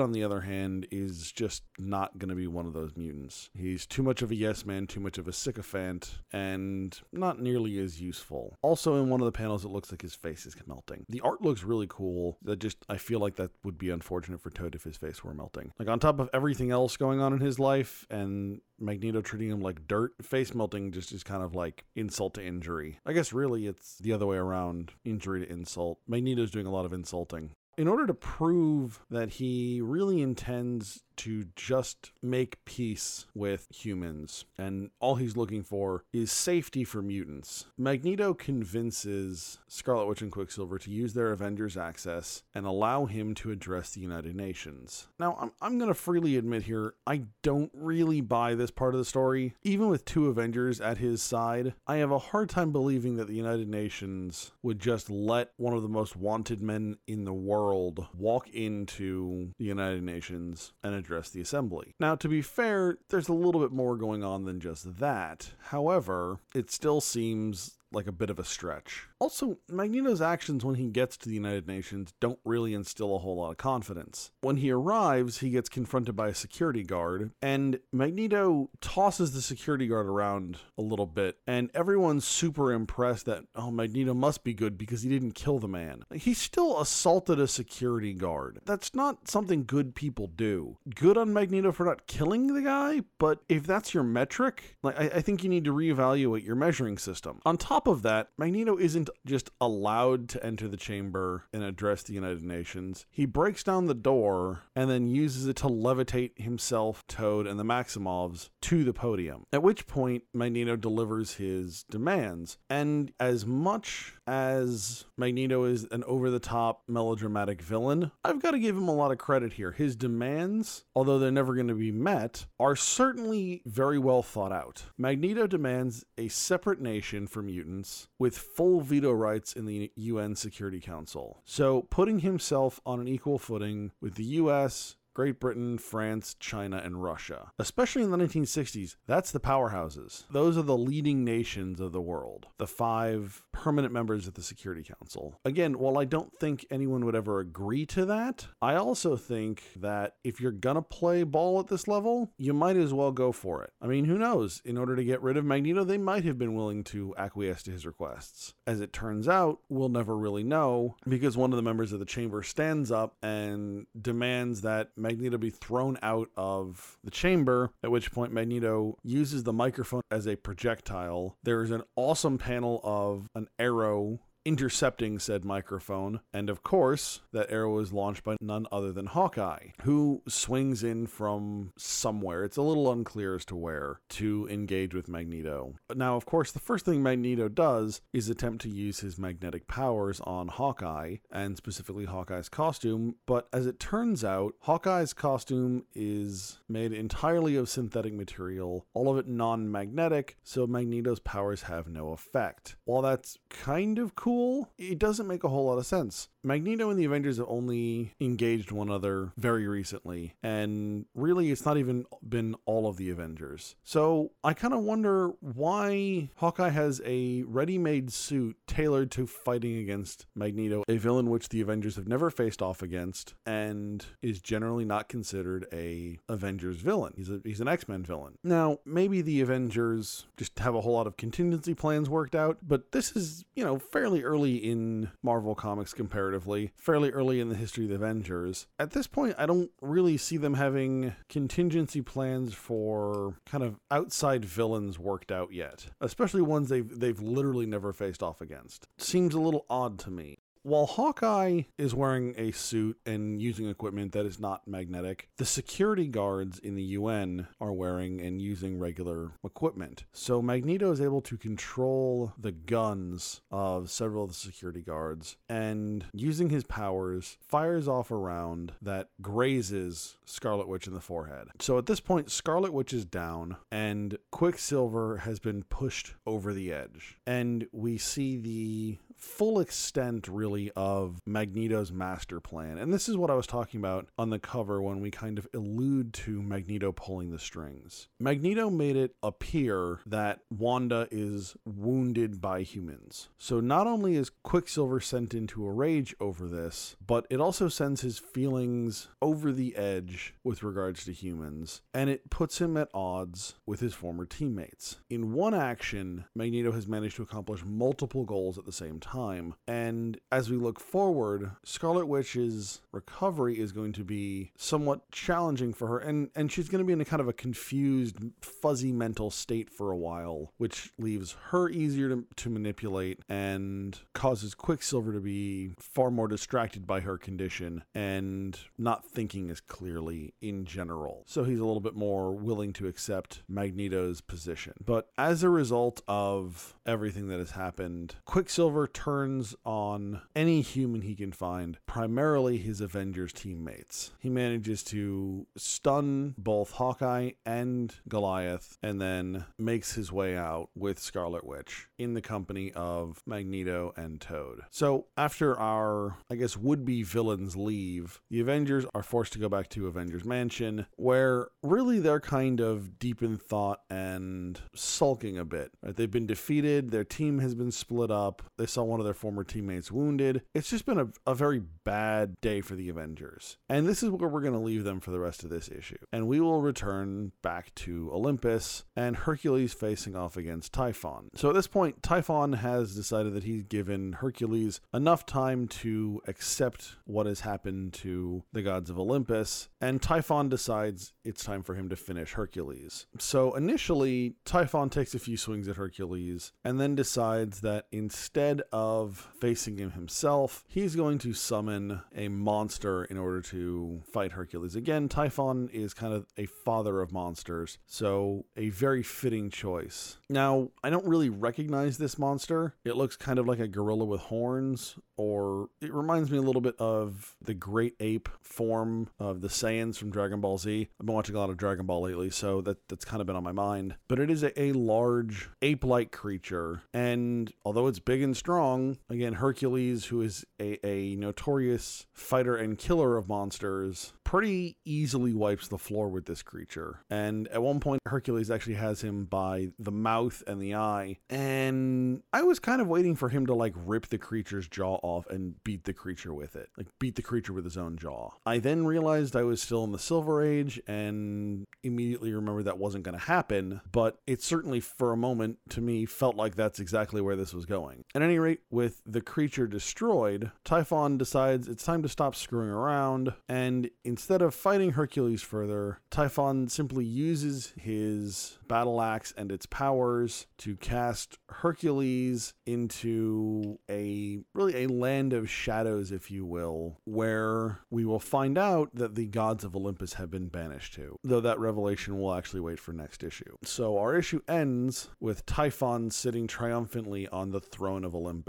on 0.00 0.12
the 0.12 0.24
other 0.24 0.42
hand, 0.42 0.86
is 0.90 1.32
just 1.32 1.62
not 1.78 2.18
going 2.18 2.28
to 2.28 2.34
be 2.34 2.46
one 2.46 2.66
of 2.66 2.72
those 2.72 2.96
mutants. 2.96 3.50
He's 3.54 3.86
too 3.86 4.02
much 4.02 4.22
of 4.22 4.30
a 4.30 4.34
yes 4.34 4.64
man, 4.64 4.86
too 4.86 5.00
much 5.00 5.18
of 5.18 5.28
a 5.28 5.32
sycophant, 5.32 6.18
and 6.32 6.98
not 7.12 7.40
nearly 7.40 7.78
as 7.78 8.00
useful. 8.00 8.56
Also, 8.62 8.96
in 8.96 9.08
one 9.08 9.20
of 9.20 9.26
the 9.26 9.32
panels, 9.32 9.64
it 9.64 9.68
looks 9.68 9.90
like 9.90 10.02
his 10.02 10.14
face 10.14 10.29
is 10.30 10.54
melting. 10.66 11.04
The 11.08 11.20
art 11.20 11.42
looks 11.42 11.62
really 11.64 11.86
cool. 11.88 12.38
That 12.42 12.58
just, 12.58 12.78
I 12.88 12.96
feel 12.96 13.20
like 13.20 13.36
that 13.36 13.50
would 13.64 13.78
be 13.78 13.90
unfortunate 13.90 14.40
for 14.40 14.50
Toad 14.50 14.74
if 14.74 14.84
his 14.84 14.96
face 14.96 15.22
were 15.24 15.34
melting. 15.34 15.72
Like, 15.78 15.88
on 15.88 15.98
top 15.98 16.20
of 16.20 16.30
everything 16.32 16.70
else 16.70 16.96
going 16.96 17.20
on 17.20 17.32
in 17.32 17.40
his 17.40 17.58
life, 17.58 18.06
and 18.10 18.60
Magneto 18.78 19.20
treating 19.20 19.50
him 19.50 19.60
like 19.60 19.86
dirt, 19.86 20.12
face 20.22 20.54
melting 20.54 20.92
just 20.92 21.12
is 21.12 21.22
kind 21.22 21.42
of 21.42 21.54
like 21.54 21.84
insult 21.94 22.34
to 22.34 22.44
injury. 22.44 22.98
I 23.04 23.12
guess 23.12 23.32
really 23.32 23.66
it's 23.66 23.98
the 23.98 24.12
other 24.12 24.26
way 24.26 24.36
around 24.36 24.92
injury 25.04 25.44
to 25.44 25.52
insult. 25.52 25.98
Magneto's 26.06 26.50
doing 26.50 26.66
a 26.66 26.72
lot 26.72 26.86
of 26.86 26.92
insulting. 26.92 27.50
In 27.78 27.88
order 27.88 28.06
to 28.06 28.14
prove 28.14 29.00
that 29.10 29.30
he 29.30 29.80
really 29.80 30.20
intends 30.20 31.02
to 31.20 31.44
just 31.54 32.12
make 32.22 32.64
peace 32.64 33.26
with 33.34 33.66
humans, 33.70 34.46
and 34.56 34.90
all 35.00 35.16
he's 35.16 35.36
looking 35.36 35.62
for 35.62 36.02
is 36.14 36.32
safety 36.32 36.82
for 36.82 37.02
mutants. 37.02 37.66
Magneto 37.76 38.32
convinces 38.32 39.58
Scarlet 39.68 40.06
Witch 40.06 40.22
and 40.22 40.32
Quicksilver 40.32 40.78
to 40.78 40.90
use 40.90 41.12
their 41.12 41.30
Avengers 41.30 41.76
access 41.76 42.42
and 42.54 42.64
allow 42.64 43.04
him 43.04 43.34
to 43.34 43.50
address 43.50 43.90
the 43.90 44.00
United 44.00 44.34
Nations. 44.34 45.08
Now, 45.18 45.36
I'm, 45.38 45.52
I'm 45.60 45.76
going 45.76 45.90
to 45.90 45.94
freely 45.94 46.36
admit 46.36 46.62
here, 46.62 46.94
I 47.06 47.24
don't 47.42 47.70
really 47.74 48.22
buy 48.22 48.54
this 48.54 48.70
part 48.70 48.94
of 48.94 48.98
the 48.98 49.04
story. 49.04 49.54
Even 49.62 49.88
with 49.88 50.06
two 50.06 50.28
Avengers 50.28 50.80
at 50.80 50.96
his 50.96 51.20
side, 51.20 51.74
I 51.86 51.96
have 51.96 52.12
a 52.12 52.18
hard 52.18 52.48
time 52.48 52.72
believing 52.72 53.16
that 53.16 53.26
the 53.26 53.34
United 53.34 53.68
Nations 53.68 54.52
would 54.62 54.78
just 54.78 55.10
let 55.10 55.52
one 55.58 55.74
of 55.74 55.82
the 55.82 55.88
most 55.88 56.16
wanted 56.16 56.62
men 56.62 56.96
in 57.06 57.24
the 57.24 57.34
world 57.34 58.06
walk 58.16 58.48
into 58.48 59.52
the 59.58 59.66
United 59.66 60.02
Nations 60.02 60.72
and 60.82 60.94
address 60.94 61.09
the 61.30 61.40
assembly. 61.40 61.94
Now, 61.98 62.14
to 62.14 62.28
be 62.28 62.42
fair, 62.42 62.98
there's 63.08 63.28
a 63.28 63.34
little 63.34 63.60
bit 63.60 63.72
more 63.72 63.96
going 63.96 64.22
on 64.22 64.44
than 64.44 64.60
just 64.60 64.98
that. 64.98 65.50
However, 65.68 66.38
it 66.54 66.70
still 66.70 67.00
seems 67.00 67.76
like 67.92 68.06
a 68.06 68.12
bit 68.12 68.30
of 68.30 68.38
a 68.38 68.44
stretch. 68.44 69.08
Also, 69.20 69.58
Magneto's 69.68 70.22
actions 70.22 70.64
when 70.64 70.76
he 70.76 70.88
gets 70.88 71.18
to 71.18 71.28
the 71.28 71.34
United 71.34 71.68
Nations 71.68 72.14
don't 72.20 72.38
really 72.42 72.72
instill 72.72 73.14
a 73.14 73.18
whole 73.18 73.36
lot 73.36 73.50
of 73.50 73.58
confidence. 73.58 74.30
When 74.40 74.56
he 74.56 74.70
arrives, 74.70 75.38
he 75.38 75.50
gets 75.50 75.68
confronted 75.68 76.16
by 76.16 76.28
a 76.28 76.34
security 76.34 76.82
guard, 76.82 77.30
and 77.42 77.80
Magneto 77.92 78.70
tosses 78.80 79.32
the 79.32 79.42
security 79.42 79.86
guard 79.86 80.06
around 80.06 80.58
a 80.78 80.82
little 80.82 81.06
bit, 81.06 81.36
and 81.46 81.70
everyone's 81.74 82.24
super 82.24 82.72
impressed 82.72 83.26
that, 83.26 83.44
oh, 83.54 83.70
Magneto 83.70 84.14
must 84.14 84.42
be 84.42 84.54
good 84.54 84.78
because 84.78 85.02
he 85.02 85.10
didn't 85.10 85.32
kill 85.32 85.58
the 85.58 85.68
man. 85.68 86.04
He 86.14 86.32
still 86.32 86.80
assaulted 86.80 87.38
a 87.38 87.46
security 87.46 88.14
guard. 88.14 88.60
That's 88.64 88.94
not 88.94 89.28
something 89.28 89.64
good 89.64 89.94
people 89.94 90.28
do. 90.28 90.78
Good 90.94 91.18
on 91.18 91.34
Magneto 91.34 91.72
for 91.72 91.84
not 91.84 92.06
killing 92.06 92.54
the 92.54 92.62
guy, 92.62 93.02
but 93.18 93.40
if 93.50 93.66
that's 93.66 93.92
your 93.92 94.02
metric, 94.02 94.78
like 94.82 94.98
I, 94.98 95.16
I 95.16 95.20
think 95.20 95.42
you 95.42 95.50
need 95.50 95.64
to 95.64 95.74
reevaluate 95.74 96.46
your 96.46 96.56
measuring 96.56 96.96
system. 96.96 97.40
On 97.44 97.58
top 97.58 97.86
of 97.86 98.00
that, 98.00 98.30
Magneto 98.38 98.78
isn't 98.78 99.09
just 99.26 99.50
allowed 99.60 100.28
to 100.30 100.44
enter 100.44 100.68
the 100.68 100.76
chamber 100.76 101.44
and 101.52 101.62
address 101.62 102.02
the 102.02 102.12
United 102.12 102.42
Nations. 102.42 103.06
He 103.10 103.26
breaks 103.26 103.62
down 103.62 103.86
the 103.86 103.94
door 103.94 104.62
and 104.74 104.90
then 104.90 105.06
uses 105.06 105.46
it 105.46 105.56
to 105.56 105.66
levitate 105.66 106.38
himself, 106.38 107.02
Toad, 107.08 107.46
and 107.46 107.58
the 107.58 107.64
Maximoffs 107.64 108.50
to 108.62 108.84
the 108.84 108.92
podium. 108.92 109.44
At 109.52 109.62
which 109.62 109.86
point, 109.86 110.24
Magneto 110.34 110.76
delivers 110.76 111.34
his 111.34 111.84
demands. 111.90 112.58
And 112.68 113.12
as 113.18 113.46
much 113.46 114.14
as 114.26 115.04
Magneto 115.16 115.64
is 115.64 115.86
an 115.90 116.04
over 116.04 116.30
the 116.30 116.38
top 116.38 116.82
melodramatic 116.88 117.60
villain, 117.62 118.10
I've 118.24 118.42
got 118.42 118.52
to 118.52 118.58
give 118.58 118.76
him 118.76 118.88
a 118.88 118.94
lot 118.94 119.12
of 119.12 119.18
credit 119.18 119.54
here. 119.54 119.72
His 119.72 119.96
demands, 119.96 120.84
although 120.94 121.18
they're 121.18 121.30
never 121.30 121.54
going 121.54 121.68
to 121.68 121.74
be 121.74 121.92
met, 121.92 122.46
are 122.58 122.76
certainly 122.76 123.62
very 123.64 123.98
well 123.98 124.22
thought 124.22 124.52
out. 124.52 124.84
Magneto 124.98 125.46
demands 125.46 126.04
a 126.16 126.28
separate 126.28 126.80
nation 126.80 127.26
for 127.26 127.42
mutants 127.42 128.08
with 128.18 128.36
full 128.36 128.80
veto 128.80 128.99
rights 129.08 129.52
in 129.52 129.66
the 129.66 129.90
UN 129.94 130.34
Security 130.36 130.80
Council. 130.80 131.40
So, 131.44 131.82
putting 131.90 132.20
himself 132.20 132.80
on 132.84 133.00
an 133.00 133.08
equal 133.08 133.38
footing 133.38 133.92
with 134.00 134.14
the 134.14 134.24
US, 134.24 134.96
Great 135.20 135.38
Britain, 135.38 135.76
France, 135.76 136.34
China, 136.40 136.80
and 136.82 137.02
Russia. 137.02 137.52
Especially 137.58 138.02
in 138.02 138.10
the 138.10 138.16
1960s, 138.16 138.96
that's 139.06 139.30
the 139.30 139.38
powerhouses. 139.38 140.24
Those 140.30 140.56
are 140.56 140.62
the 140.62 140.78
leading 140.78 141.24
nations 141.26 141.78
of 141.78 141.92
the 141.92 142.00
world, 142.00 142.46
the 142.56 142.66
five 142.66 143.44
permanent 143.52 143.92
members 143.92 144.26
of 144.26 144.32
the 144.32 144.42
Security 144.42 144.82
Council. 144.82 145.38
Again, 145.44 145.78
while 145.78 145.98
I 145.98 146.06
don't 146.06 146.32
think 146.38 146.64
anyone 146.70 147.04
would 147.04 147.14
ever 147.14 147.38
agree 147.38 147.84
to 147.84 148.06
that, 148.06 148.46
I 148.62 148.76
also 148.76 149.14
think 149.14 149.62
that 149.76 150.14
if 150.24 150.40
you're 150.40 150.52
gonna 150.52 150.80
play 150.80 151.22
ball 151.22 151.60
at 151.60 151.66
this 151.66 151.86
level, 151.86 152.32
you 152.38 152.54
might 152.54 152.78
as 152.78 152.94
well 152.94 153.12
go 153.12 153.30
for 153.30 153.62
it. 153.62 153.74
I 153.82 153.88
mean, 153.88 154.06
who 154.06 154.16
knows? 154.16 154.62
In 154.64 154.78
order 154.78 154.96
to 154.96 155.04
get 155.04 155.20
rid 155.20 155.36
of 155.36 155.44
Magneto, 155.44 155.84
they 155.84 155.98
might 155.98 156.24
have 156.24 156.38
been 156.38 156.54
willing 156.54 156.82
to 156.84 157.14
acquiesce 157.18 157.62
to 157.64 157.72
his 157.72 157.84
requests. 157.84 158.54
As 158.66 158.80
it 158.80 158.94
turns 158.94 159.28
out, 159.28 159.58
we'll 159.68 159.90
never 159.90 160.16
really 160.16 160.44
know 160.44 160.96
because 161.06 161.36
one 161.36 161.52
of 161.52 161.56
the 161.58 161.62
members 161.62 161.92
of 161.92 161.98
the 161.98 162.06
chamber 162.06 162.42
stands 162.42 162.90
up 162.90 163.16
and 163.22 163.86
demands 164.00 164.62
that 164.62 164.92
Magneto 164.96 165.09
be 165.38 165.50
thrown 165.50 165.98
out 166.02 166.28
of 166.36 166.98
the 167.02 167.10
chamber, 167.10 167.70
at 167.82 167.90
which 167.90 168.12
point 168.12 168.32
Magneto 168.32 168.96
uses 169.02 169.44
the 169.44 169.52
microphone 169.52 170.02
as 170.10 170.26
a 170.26 170.36
projectile. 170.36 171.36
There's 171.42 171.70
an 171.70 171.82
awesome 171.96 172.38
panel 172.38 172.80
of 172.84 173.28
an 173.34 173.48
arrow 173.58 174.20
intercepting 174.44 175.18
said 175.18 175.44
microphone. 175.44 176.20
And 176.32 176.48
of 176.48 176.62
course, 176.62 177.20
that 177.32 177.50
arrow 177.50 177.78
is 177.78 177.92
launched 177.92 178.24
by 178.24 178.36
none 178.40 178.66
other 178.72 178.92
than 178.92 179.06
Hawkeye, 179.06 179.68
who 179.82 180.22
swings 180.26 180.82
in 180.82 181.06
from 181.06 181.72
somewhere. 181.76 182.44
It's 182.44 182.56
a 182.56 182.62
little 182.62 182.90
unclear 182.90 183.34
as 183.34 183.44
to 183.46 183.56
where 183.56 184.00
to 184.10 184.48
engage 184.50 184.94
with 184.94 185.08
Magneto. 185.08 185.74
Now, 185.94 186.16
of 186.16 186.26
course, 186.26 186.52
the 186.52 186.58
first 186.58 186.84
thing 186.84 187.02
Magneto 187.02 187.48
does 187.48 188.00
is 188.12 188.28
attempt 188.28 188.62
to 188.62 188.68
use 188.68 189.00
his 189.00 189.18
magnetic 189.18 189.68
powers 189.68 190.20
on 190.20 190.48
Hawkeye, 190.48 191.16
and 191.30 191.56
specifically 191.56 192.06
Hawkeye's 192.06 192.48
costume. 192.48 193.16
But 193.26 193.48
as 193.52 193.66
it 193.66 193.78
turns 193.78 194.24
out, 194.24 194.54
Hawkeye's 194.60 195.12
costume 195.12 195.84
is 195.94 196.58
made 196.68 196.92
entirely 196.92 197.56
of 197.56 197.68
synthetic 197.68 198.14
material, 198.14 198.86
all 198.94 199.10
of 199.10 199.18
it 199.18 199.28
non 199.28 199.70
magnetic, 199.70 200.36
so 200.42 200.66
Magneto's 200.66 201.20
powers 201.20 201.62
have 201.62 201.88
no 201.88 202.12
effect. 202.12 202.76
While 202.84 203.02
that's 203.02 203.38
kind 203.48 203.98
of 203.98 204.14
cool, 204.14 204.29
it 204.78 204.98
doesn't 204.98 205.26
make 205.26 205.44
a 205.44 205.48
whole 205.48 205.66
lot 205.66 205.78
of 205.78 205.86
sense. 205.86 206.28
Magneto 206.42 206.88
and 206.88 206.98
the 206.98 207.04
Avengers 207.04 207.36
have 207.36 207.46
only 207.48 208.14
engaged 208.20 208.72
one 208.72 208.88
another 208.88 209.32
very 209.36 209.66
recently, 209.66 210.34
and 210.42 211.04
really 211.14 211.50
it's 211.50 211.66
not 211.66 211.76
even 211.76 212.06
been 212.26 212.54
all 212.64 212.86
of 212.86 212.96
the 212.96 213.10
Avengers. 213.10 213.76
So 213.82 214.32
I 214.42 214.54
kind 214.54 214.72
of 214.72 214.80
wonder 214.80 215.32
why 215.40 216.30
Hawkeye 216.36 216.70
has 216.70 217.02
a 217.04 217.42
ready 217.42 217.76
made 217.78 218.12
suit 218.12 218.56
tailored 218.66 219.10
to 219.12 219.26
fighting 219.26 219.76
against 219.76 220.26
Magneto, 220.34 220.82
a 220.88 220.96
villain 220.96 221.28
which 221.28 221.50
the 221.50 221.60
Avengers 221.60 221.96
have 221.96 222.08
never 222.08 222.30
faced 222.30 222.62
off 222.62 222.82
against 222.82 223.34
and 223.44 224.06
is 224.22 224.40
generally 224.40 224.84
not 224.84 225.08
considered 225.08 225.66
a 225.72 226.18
Avengers 226.28 226.76
villain. 226.76 227.12
He's, 227.16 227.30
a, 227.30 227.40
he's 227.44 227.60
an 227.60 227.68
X 227.68 227.86
Men 227.86 228.02
villain. 228.02 228.38
Now, 228.42 228.78
maybe 228.84 229.20
the 229.20 229.40
Avengers 229.40 230.26
just 230.36 230.58
have 230.58 230.74
a 230.74 230.80
whole 230.80 230.94
lot 230.94 231.06
of 231.06 231.16
contingency 231.16 231.74
plans 231.74 232.08
worked 232.08 232.34
out, 232.34 232.58
but 232.62 232.92
this 232.92 233.14
is, 233.14 233.44
you 233.54 233.64
know, 233.64 233.78
fairly 233.78 234.19
early 234.22 234.56
in 234.56 235.10
Marvel 235.22 235.54
Comics 235.54 235.92
comparatively 235.94 236.72
fairly 236.76 237.10
early 237.10 237.40
in 237.40 237.48
the 237.48 237.54
history 237.54 237.84
of 237.84 237.90
the 237.90 237.96
Avengers. 237.96 238.66
At 238.78 238.90
this 238.90 239.06
point, 239.06 239.34
I 239.38 239.46
don't 239.46 239.70
really 239.80 240.16
see 240.16 240.36
them 240.36 240.54
having 240.54 241.14
contingency 241.28 242.00
plans 242.00 242.54
for 242.54 243.34
kind 243.46 243.62
of 243.64 243.78
outside 243.90 244.44
villains 244.44 244.98
worked 244.98 245.30
out 245.30 245.52
yet, 245.52 245.86
especially 246.00 246.42
ones 246.42 246.68
they've 246.68 246.98
they've 246.98 247.20
literally 247.20 247.66
never 247.66 247.92
faced 247.92 248.22
off 248.22 248.40
against. 248.40 248.86
Seems 248.98 249.34
a 249.34 249.40
little 249.40 249.66
odd 249.68 249.98
to 250.00 250.10
me. 250.10 250.38
While 250.62 250.84
Hawkeye 250.84 251.62
is 251.78 251.94
wearing 251.94 252.34
a 252.36 252.50
suit 252.50 252.98
and 253.06 253.40
using 253.40 253.66
equipment 253.66 254.12
that 254.12 254.26
is 254.26 254.38
not 254.38 254.68
magnetic, 254.68 255.30
the 255.38 255.46
security 255.46 256.06
guards 256.06 256.58
in 256.58 256.74
the 256.74 256.82
UN 256.82 257.48
are 257.62 257.72
wearing 257.72 258.20
and 258.20 258.42
using 258.42 258.78
regular 258.78 259.32
equipment. 259.42 260.04
So 260.12 260.42
Magneto 260.42 260.92
is 260.92 261.00
able 261.00 261.22
to 261.22 261.38
control 261.38 262.34
the 262.36 262.52
guns 262.52 263.40
of 263.50 263.90
several 263.90 264.24
of 264.24 264.30
the 264.30 264.36
security 264.36 264.82
guards 264.82 265.38
and 265.48 266.04
using 266.12 266.50
his 266.50 266.64
powers 266.64 267.38
fires 267.40 267.88
off 267.88 268.10
a 268.10 268.16
round 268.16 268.72
that 268.82 269.08
grazes 269.22 270.18
Scarlet 270.26 270.68
Witch 270.68 270.86
in 270.86 270.92
the 270.92 271.00
forehead. 271.00 271.48
So 271.58 271.78
at 271.78 271.86
this 271.86 272.00
point 272.00 272.30
Scarlet 272.30 272.74
Witch 272.74 272.92
is 272.92 273.06
down 273.06 273.56
and 273.72 274.18
Quicksilver 274.30 275.18
has 275.18 275.38
been 275.38 275.62
pushed 275.62 276.16
over 276.26 276.52
the 276.52 276.70
edge. 276.70 277.16
And 277.26 277.66
we 277.72 277.96
see 277.96 278.36
the 278.36 278.98
full 279.20 279.60
extent, 279.60 280.26
really, 280.26 280.70
of 280.74 281.20
Magneto's 281.26 281.92
master 281.92 282.40
plan. 282.40 282.78
And 282.78 282.92
this 282.92 283.08
is 283.08 283.16
what 283.16 283.30
I 283.30 283.34
was 283.34 283.46
talking 283.46 283.78
about 283.78 284.08
on 284.18 284.30
the 284.30 284.38
cover 284.38 284.80
when 284.82 285.00
we 285.00 285.10
kind 285.10 285.38
of 285.38 285.46
allude 285.54 286.12
to 286.14 286.42
Magneto 286.42 286.92
pulling 286.92 287.30
the 287.30 287.38
strings. 287.38 288.08
Magneto 288.18 288.70
made 288.70 288.96
it 288.96 289.14
appear 289.22 290.00
that 290.06 290.40
Wanda 290.50 291.06
is 291.10 291.56
wounded 291.64 292.40
by 292.40 292.62
humans. 292.62 293.28
So 293.38 293.60
not 293.60 293.86
only 293.86 294.16
is 294.16 294.30
Quicksilver 294.42 295.00
sent 295.00 295.34
into 295.34 295.66
a 295.66 295.72
rage 295.72 296.14
over 296.18 296.48
this, 296.48 296.96
but 297.06 297.26
it 297.28 297.40
also 297.40 297.68
sends 297.68 298.00
his 298.00 298.18
feelings 298.18 299.08
over 299.20 299.52
the 299.52 299.76
edge 299.76 300.34
with 300.42 300.62
regards 300.62 301.04
to 301.04 301.12
humans, 301.12 301.82
and 301.92 302.08
it 302.08 302.30
puts 302.30 302.60
him 302.60 302.76
at 302.76 302.88
odds 302.94 303.54
with 303.66 303.80
his 303.80 303.94
former 303.94 304.24
teammates. 304.24 304.98
In 305.10 305.32
one 305.32 305.54
action, 305.54 306.24
Magneto 306.34 306.72
has 306.72 306.86
managed 306.86 307.16
to 307.16 307.22
accomplish 307.22 307.62
multiple 307.64 308.24
goals 308.24 308.58
at 308.58 308.64
the 308.64 308.72
same 308.72 308.98
time 308.98 309.09
time. 309.10 309.54
And 309.66 310.18
as 310.30 310.50
we 310.50 310.56
look 310.56 310.78
forward, 310.78 311.52
Scarlet 311.64 312.06
Witch's 312.06 312.80
recovery 312.92 313.58
is 313.58 313.72
going 313.72 313.92
to 313.92 314.04
be 314.04 314.52
somewhat 314.56 315.10
challenging 315.10 315.72
for 315.72 315.88
her, 315.88 315.98
and, 315.98 316.30
and 316.34 316.50
she's 316.50 316.68
going 316.68 316.82
to 316.82 316.86
be 316.86 316.92
in 316.92 317.00
a 317.00 317.04
kind 317.04 317.20
of 317.20 317.28
a 317.28 317.32
confused, 317.32 318.16
fuzzy 318.40 318.92
mental 318.92 319.30
state 319.30 319.70
for 319.70 319.90
a 319.90 319.96
while, 319.96 320.52
which 320.58 320.92
leaves 320.98 321.36
her 321.48 321.68
easier 321.68 322.08
to, 322.08 322.24
to 322.36 322.50
manipulate 322.50 323.20
and 323.28 324.00
causes 324.12 324.54
Quicksilver 324.54 325.12
to 325.12 325.20
be 325.20 325.72
far 325.78 326.10
more 326.10 326.28
distracted 326.28 326.86
by 326.86 327.00
her 327.00 327.18
condition 327.18 327.82
and 327.94 328.58
not 328.78 329.04
thinking 329.04 329.50
as 329.50 329.60
clearly 329.60 330.34
in 330.40 330.64
general. 330.64 331.24
So 331.26 331.44
he's 331.44 331.58
a 331.58 331.64
little 331.64 331.80
bit 331.80 331.94
more 331.94 332.32
willing 332.32 332.72
to 332.74 332.86
accept 332.86 333.42
Magneto's 333.48 334.20
position. 334.20 334.74
But 334.84 335.08
as 335.18 335.42
a 335.42 335.48
result 335.48 336.02
of 336.06 336.76
everything 336.86 337.28
that 337.28 337.38
has 337.38 337.52
happened, 337.52 338.14
Quicksilver 338.24 338.86
turns 339.00 339.54
on 339.64 340.20
any 340.36 340.60
human 340.60 341.00
he 341.00 341.14
can 341.14 341.32
find, 341.32 341.78
primarily 341.86 342.58
his 342.58 342.82
Avengers 342.82 343.32
teammates. 343.32 344.12
He 344.18 344.28
manages 344.28 344.82
to 344.84 345.46
stun 345.56 346.34
both 346.36 346.72
Hawkeye 346.72 347.30
and 347.46 347.94
Goliath 348.08 348.76
and 348.82 349.00
then 349.00 349.46
makes 349.58 349.94
his 349.94 350.12
way 350.12 350.36
out 350.36 350.68
with 350.74 350.98
Scarlet 350.98 351.46
Witch 351.46 351.88
in 351.96 352.12
the 352.12 352.20
company 352.20 352.72
of 352.76 353.22
Magneto 353.24 353.94
and 353.96 354.20
Toad. 354.20 354.60
So, 354.70 355.06
after 355.16 355.58
our, 355.58 356.18
I 356.30 356.34
guess, 356.34 356.58
would 356.58 356.84
be 356.84 357.02
villains 357.02 357.56
leave, 357.56 358.20
the 358.28 358.40
Avengers 358.40 358.84
are 358.94 359.02
forced 359.02 359.32
to 359.32 359.38
go 359.38 359.48
back 359.48 359.70
to 359.70 359.86
Avengers 359.86 360.26
Mansion, 360.26 360.84
where 360.96 361.48
really 361.62 362.00
they're 362.00 362.20
kind 362.20 362.60
of 362.60 362.98
deep 362.98 363.22
in 363.22 363.38
thought 363.38 363.80
and 363.88 364.60
sulking 364.74 365.38
a 365.38 365.44
bit. 365.46 365.72
Right? 365.82 365.96
They've 365.96 366.10
been 366.10 366.26
defeated, 366.26 366.90
their 366.90 367.04
team 367.04 367.38
has 367.38 367.54
been 367.54 367.72
split 367.72 368.10
up, 368.10 368.42
they 368.58 368.66
saw 368.66 368.89
one 368.90 369.00
of 369.00 369.04
their 369.04 369.14
former 369.14 369.44
teammates 369.44 369.90
wounded. 369.90 370.42
It's 370.54 370.68
just 370.68 370.84
been 370.84 370.98
a, 370.98 371.08
a 371.26 371.34
very 371.34 371.62
bad 371.84 372.40
day 372.40 372.60
for 372.60 372.74
the 372.74 372.88
Avengers. 372.88 373.56
And 373.68 373.86
this 373.86 374.02
is 374.02 374.10
where 374.10 374.28
we're 374.28 374.40
going 374.40 374.52
to 374.52 374.58
leave 374.58 374.84
them 374.84 375.00
for 375.00 375.10
the 375.10 375.20
rest 375.20 375.44
of 375.44 375.50
this 375.50 375.68
issue. 375.68 375.96
And 376.12 376.26
we 376.26 376.40
will 376.40 376.60
return 376.60 377.32
back 377.42 377.74
to 377.76 378.10
Olympus 378.12 378.84
and 378.96 379.16
Hercules 379.16 379.72
facing 379.72 380.16
off 380.16 380.36
against 380.36 380.72
Typhon. 380.72 381.30
So 381.36 381.50
at 381.50 381.54
this 381.54 381.66
point, 381.66 382.02
Typhon 382.02 382.54
has 382.54 382.94
decided 382.94 383.34
that 383.34 383.44
he's 383.44 383.64
given 383.64 384.14
Hercules 384.14 384.80
enough 384.92 385.24
time 385.24 385.68
to 385.68 386.20
accept 386.26 386.96
what 387.04 387.26
has 387.26 387.40
happened 387.40 387.92
to 387.94 388.42
the 388.52 388.62
gods 388.62 388.90
of 388.90 388.98
Olympus. 388.98 389.68
And 389.80 390.02
Typhon 390.02 390.48
decides 390.48 391.12
it's 391.24 391.44
time 391.44 391.62
for 391.62 391.74
him 391.74 391.88
to 391.88 391.96
finish 391.96 392.32
Hercules. 392.32 393.06
So 393.18 393.54
initially, 393.54 394.34
Typhon 394.44 394.90
takes 394.90 395.14
a 395.14 395.18
few 395.18 395.36
swings 395.36 395.68
at 395.68 395.76
Hercules 395.76 396.52
and 396.64 396.80
then 396.80 396.94
decides 396.94 397.60
that 397.60 397.86
instead 397.92 398.62
of 398.72 399.28
facing 399.40 399.78
him 399.78 399.92
himself, 399.92 400.64
he's 400.68 400.96
going 400.96 401.18
to 401.18 401.32
summon 401.32 402.00
a 402.14 402.28
monster 402.28 403.04
in 403.04 403.16
order 403.16 403.40
to 403.40 404.02
fight 404.12 404.32
Hercules. 404.32 404.76
Again, 404.76 405.08
Typhon 405.08 405.68
is 405.72 405.94
kind 405.94 406.12
of 406.12 406.26
a 406.36 406.46
father 406.46 407.00
of 407.00 407.12
monsters, 407.12 407.78
so 407.86 408.44
a 408.56 408.68
very 408.70 409.02
fitting 409.02 409.50
choice. 409.50 410.18
Now, 410.28 410.70
I 410.82 410.90
don't 410.90 411.06
really 411.06 411.28
recognize 411.28 411.98
this 411.98 412.18
monster. 412.18 412.74
It 412.84 412.96
looks 412.96 413.16
kind 413.16 413.38
of 413.38 413.46
like 413.46 413.58
a 413.58 413.68
gorilla 413.68 414.04
with 414.04 414.20
horns, 414.20 414.96
or 415.16 415.68
it 415.80 415.92
reminds 415.92 416.30
me 416.30 416.38
a 416.38 416.42
little 416.42 416.60
bit 416.60 416.76
of 416.78 417.36
the 417.42 417.54
great 417.54 417.94
ape 418.00 418.28
form 418.40 419.08
of 419.18 419.40
the 419.40 419.48
Saiyans 419.48 419.96
from 419.96 420.10
Dragon 420.10 420.40
Ball 420.40 420.58
Z. 420.58 420.88
I've 421.00 421.06
been 421.06 421.14
watching 421.14 421.34
a 421.34 421.38
lot 421.38 421.50
of 421.50 421.56
Dragon 421.56 421.86
Ball 421.86 422.02
lately, 422.02 422.30
so 422.30 422.60
that, 422.62 422.88
that's 422.88 423.04
kind 423.04 423.20
of 423.20 423.26
been 423.26 423.36
on 423.36 423.44
my 423.44 423.52
mind. 423.52 423.96
But 424.08 424.20
it 424.20 424.30
is 424.30 424.42
a, 424.42 424.60
a 424.60 424.72
large 424.72 425.50
ape 425.62 425.84
like 425.84 426.12
creature, 426.12 426.82
and 426.94 427.52
although 427.64 427.86
it's 427.86 427.98
big 427.98 428.22
and 428.22 428.36
strong, 428.36 428.59
again, 429.08 429.34
Hercules, 429.34 430.06
who 430.06 430.22
is 430.22 430.44
a, 430.60 430.84
a 430.86 431.16
notorious 431.16 432.06
fighter 432.12 432.56
and 432.56 432.78
killer 432.78 433.16
of 433.16 433.28
monsters, 433.28 434.12
pretty 434.24 434.76
easily 434.84 435.32
wipes 435.32 435.68
the 435.68 435.78
floor 435.78 436.08
with 436.08 436.26
this 436.26 436.42
creature. 436.42 437.00
And 437.10 437.48
at 437.48 437.62
one 437.62 437.80
point, 437.80 438.00
Hercules 438.06 438.50
actually 438.50 438.74
has 438.74 439.00
him 439.00 439.24
by 439.24 439.68
the 439.78 439.90
mouth 439.90 440.42
and 440.46 440.60
the 440.60 440.74
eye. 440.74 441.18
And 441.28 442.22
I 442.32 442.42
was 442.42 442.58
kind 442.58 442.80
of 442.80 442.88
waiting 442.88 443.16
for 443.16 443.28
him 443.28 443.46
to 443.46 443.54
like 443.54 443.74
rip 443.76 444.06
the 444.08 444.18
creature's 444.18 444.68
jaw 444.68 445.00
off 445.02 445.26
and 445.28 445.54
beat 445.64 445.84
the 445.84 445.92
creature 445.92 446.34
with 446.34 446.56
it, 446.56 446.68
like 446.76 446.86
beat 446.98 447.16
the 447.16 447.22
creature 447.22 447.52
with 447.52 447.64
his 447.64 447.76
own 447.76 447.96
jaw. 447.96 448.30
I 448.46 448.58
then 448.58 448.86
realized 448.86 449.34
I 449.34 449.42
was 449.42 449.62
still 449.62 449.84
in 449.84 449.92
the 449.92 449.98
Silver 449.98 450.44
Age 450.44 450.80
and 450.86 451.66
immediately 451.82 452.32
remembered 452.32 452.66
that 452.66 452.78
wasn't 452.78 453.04
going 453.04 453.18
to 453.18 453.24
happen. 453.24 453.80
But 453.90 454.18
it 454.26 454.42
certainly, 454.42 454.80
for 454.80 455.12
a 455.12 455.16
moment, 455.16 455.58
to 455.70 455.80
me, 455.80 456.06
felt 456.06 456.36
like 456.36 456.56
that's 456.56 456.80
exactly 456.80 457.20
where 457.20 457.36
this 457.36 457.54
was 457.54 457.66
going. 457.66 458.04
At 458.14 458.22
any 458.22 458.38
rate, 458.38 458.49
with 458.70 459.02
the 459.06 459.20
creature 459.20 459.66
destroyed, 459.66 460.50
Typhon 460.64 461.18
decides 461.18 461.68
it's 461.68 461.84
time 461.84 462.02
to 462.02 462.08
stop 462.08 462.34
screwing 462.34 462.70
around, 462.70 463.32
and 463.48 463.90
instead 464.04 464.42
of 464.42 464.54
fighting 464.54 464.92
Hercules 464.92 465.42
further, 465.42 466.00
Typhon 466.10 466.68
simply 466.68 467.04
uses 467.04 467.72
his 467.76 468.58
battle 468.68 469.00
axe 469.00 469.32
and 469.36 469.50
its 469.50 469.66
powers 469.66 470.46
to 470.58 470.76
cast 470.76 471.38
Hercules 471.48 472.54
into 472.66 473.78
a 473.90 474.38
really 474.54 474.84
a 474.84 474.88
land 474.88 475.32
of 475.32 475.50
shadows, 475.50 476.12
if 476.12 476.30
you 476.30 476.44
will, 476.44 476.98
where 477.04 477.80
we 477.90 478.04
will 478.04 478.20
find 478.20 478.56
out 478.56 478.90
that 478.94 479.14
the 479.14 479.26
gods 479.26 479.64
of 479.64 479.74
Olympus 479.74 480.14
have 480.14 480.30
been 480.30 480.48
banished 480.48 480.94
to, 480.94 481.18
though 481.24 481.40
that 481.40 481.58
revelation 481.58 482.18
will 482.18 482.34
actually 482.34 482.60
wait 482.60 482.78
for 482.78 482.92
next 482.92 483.24
issue. 483.24 483.56
So 483.64 483.98
our 483.98 484.14
issue 484.16 484.40
ends 484.48 485.08
with 485.20 485.46
Typhon 485.46 486.10
sitting 486.10 486.46
triumphantly 486.46 487.26
on 487.28 487.50
the 487.50 487.60
throne 487.60 488.04
of 488.04 488.14
Olympus. 488.14 488.39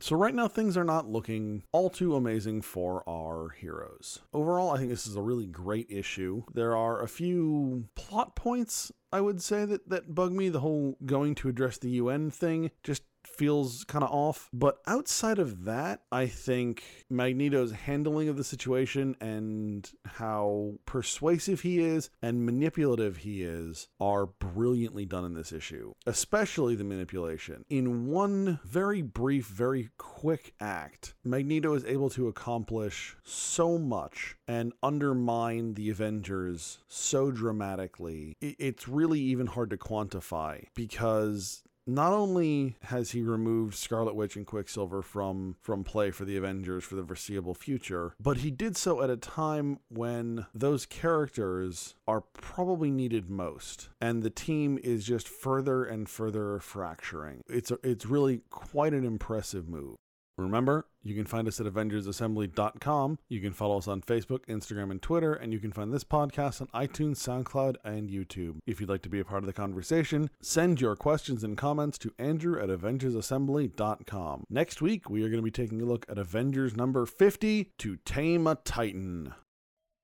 So 0.00 0.16
right 0.16 0.34
now 0.34 0.48
things 0.48 0.76
are 0.76 0.84
not 0.84 1.08
looking 1.08 1.64
all 1.72 1.90
too 1.90 2.16
amazing 2.16 2.62
for 2.62 3.08
our 3.08 3.50
heroes. 3.50 4.20
Overall, 4.32 4.70
I 4.70 4.78
think 4.78 4.90
this 4.90 5.06
is 5.06 5.16
a 5.16 5.22
really 5.22 5.46
great 5.46 5.86
issue. 5.90 6.44
There 6.52 6.76
are 6.76 7.02
a 7.02 7.08
few 7.08 7.88
plot 7.94 8.34
points 8.36 8.92
I 9.12 9.20
would 9.20 9.42
say 9.42 9.66
that 9.66 9.90
that 9.90 10.14
bug 10.14 10.32
me. 10.32 10.48
The 10.48 10.60
whole 10.60 10.96
going 11.04 11.34
to 11.36 11.48
address 11.48 11.76
the 11.76 11.90
UN 11.90 12.30
thing 12.30 12.70
just 12.82 13.02
feels 13.34 13.84
kind 13.84 14.04
of 14.04 14.10
off. 14.10 14.48
But 14.52 14.78
outside 14.86 15.38
of 15.38 15.64
that, 15.64 16.02
I 16.10 16.26
think 16.26 16.82
Magneto's 17.10 17.72
handling 17.72 18.28
of 18.28 18.36
the 18.36 18.44
situation 18.44 19.16
and 19.20 19.90
how 20.04 20.74
persuasive 20.86 21.60
he 21.60 21.80
is 21.80 22.10
and 22.20 22.44
manipulative 22.44 23.18
he 23.18 23.42
is 23.42 23.88
are 24.00 24.26
brilliantly 24.26 25.04
done 25.04 25.24
in 25.24 25.34
this 25.34 25.52
issue, 25.52 25.92
especially 26.06 26.74
the 26.74 26.84
manipulation. 26.84 27.64
In 27.68 28.06
one 28.06 28.60
very 28.64 29.02
brief, 29.02 29.46
very 29.46 29.90
quick 29.98 30.54
act, 30.60 31.14
Magneto 31.24 31.74
is 31.74 31.84
able 31.84 32.10
to 32.10 32.28
accomplish 32.28 33.16
so 33.24 33.78
much 33.78 34.36
and 34.46 34.72
undermine 34.82 35.74
the 35.74 35.90
Avengers 35.90 36.78
so 36.88 37.30
dramatically. 37.30 38.36
It's 38.40 38.88
really 38.88 39.20
even 39.20 39.46
hard 39.46 39.70
to 39.70 39.76
quantify 39.76 40.66
because 40.74 41.62
not 41.86 42.12
only 42.12 42.76
has 42.82 43.10
he 43.10 43.22
removed 43.22 43.74
Scarlet 43.74 44.14
Witch 44.14 44.36
and 44.36 44.46
Quicksilver 44.46 45.02
from 45.02 45.56
from 45.60 45.84
play 45.84 46.10
for 46.10 46.24
the 46.24 46.36
Avengers 46.36 46.84
for 46.84 46.94
the 46.94 47.04
foreseeable 47.04 47.54
future, 47.54 48.14
but 48.20 48.38
he 48.38 48.50
did 48.50 48.76
so 48.76 49.02
at 49.02 49.10
a 49.10 49.16
time 49.16 49.78
when 49.88 50.46
those 50.54 50.86
characters 50.86 51.94
are 52.06 52.20
probably 52.20 52.90
needed 52.90 53.28
most, 53.28 53.88
and 54.00 54.22
the 54.22 54.30
team 54.30 54.78
is 54.82 55.04
just 55.04 55.28
further 55.28 55.84
and 55.84 56.08
further 56.08 56.58
fracturing. 56.60 57.42
It's 57.48 57.70
a, 57.70 57.78
it's 57.82 58.06
really 58.06 58.42
quite 58.50 58.94
an 58.94 59.04
impressive 59.04 59.68
move. 59.68 59.96
Remember, 60.42 60.86
you 61.02 61.14
can 61.14 61.24
find 61.24 61.48
us 61.48 61.60
at 61.60 61.66
AvengersAssembly.com. 61.66 63.18
You 63.28 63.40
can 63.40 63.52
follow 63.52 63.78
us 63.78 63.88
on 63.88 64.02
Facebook, 64.02 64.44
Instagram, 64.46 64.90
and 64.90 65.00
Twitter, 65.00 65.32
and 65.34 65.52
you 65.52 65.58
can 65.58 65.72
find 65.72 65.92
this 65.92 66.04
podcast 66.04 66.60
on 66.60 66.68
iTunes, 66.68 67.16
SoundCloud, 67.16 67.76
and 67.84 68.10
YouTube. 68.10 68.58
If 68.66 68.80
you'd 68.80 68.88
like 68.88 69.02
to 69.02 69.08
be 69.08 69.20
a 69.20 69.24
part 69.24 69.42
of 69.42 69.46
the 69.46 69.52
conversation, 69.52 70.30
send 70.40 70.80
your 70.80 70.96
questions 70.96 71.42
and 71.44 71.56
comments 71.56 71.98
to 71.98 72.12
Andrew 72.18 72.60
at 72.60 72.68
AvengersAssembly.com. 72.68 74.44
Next 74.50 74.82
week, 74.82 75.08
we 75.08 75.22
are 75.22 75.28
going 75.28 75.38
to 75.38 75.42
be 75.42 75.50
taking 75.50 75.80
a 75.80 75.86
look 75.86 76.06
at 76.08 76.18
Avengers 76.18 76.76
number 76.76 77.06
50 77.06 77.72
to 77.78 77.96
Tame 78.04 78.46
a 78.46 78.54
Titan. 78.56 79.34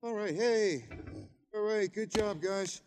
All 0.01 0.13
right, 0.13 0.33
hey. 0.33 0.85
All 1.55 1.61
right, 1.61 1.91
good 1.91 2.11
job, 2.11 2.41
guys. 2.41 2.81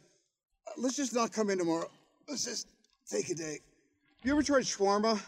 Let's 0.77 0.97
just 0.97 1.15
not 1.15 1.33
come 1.33 1.51
in 1.51 1.59
tomorrow. 1.59 1.91
Let's 2.29 2.45
just 2.45 2.69
take 3.09 3.29
a 3.31 3.35
day. 3.35 3.59
You 4.25 4.33
ever 4.33 4.43
tried 4.43 4.63
shawarma? 4.63 5.21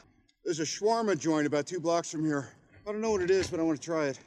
There's 0.45 0.61
a 0.61 0.65
shawarma 0.65 1.19
joint 1.19 1.47
about 1.47 1.67
two 1.67 1.81
blocks 1.81 2.11
from 2.11 2.23
here. 2.23 2.51
I 2.87 2.93
don't 2.93 3.01
know 3.01 3.13
what 3.13 3.23
it 3.23 3.31
is, 3.31 3.49
but 3.49 3.61
I 3.61 3.63
want 3.63 3.81
to 3.81 3.85
try 3.85 4.09
it. 4.09 4.19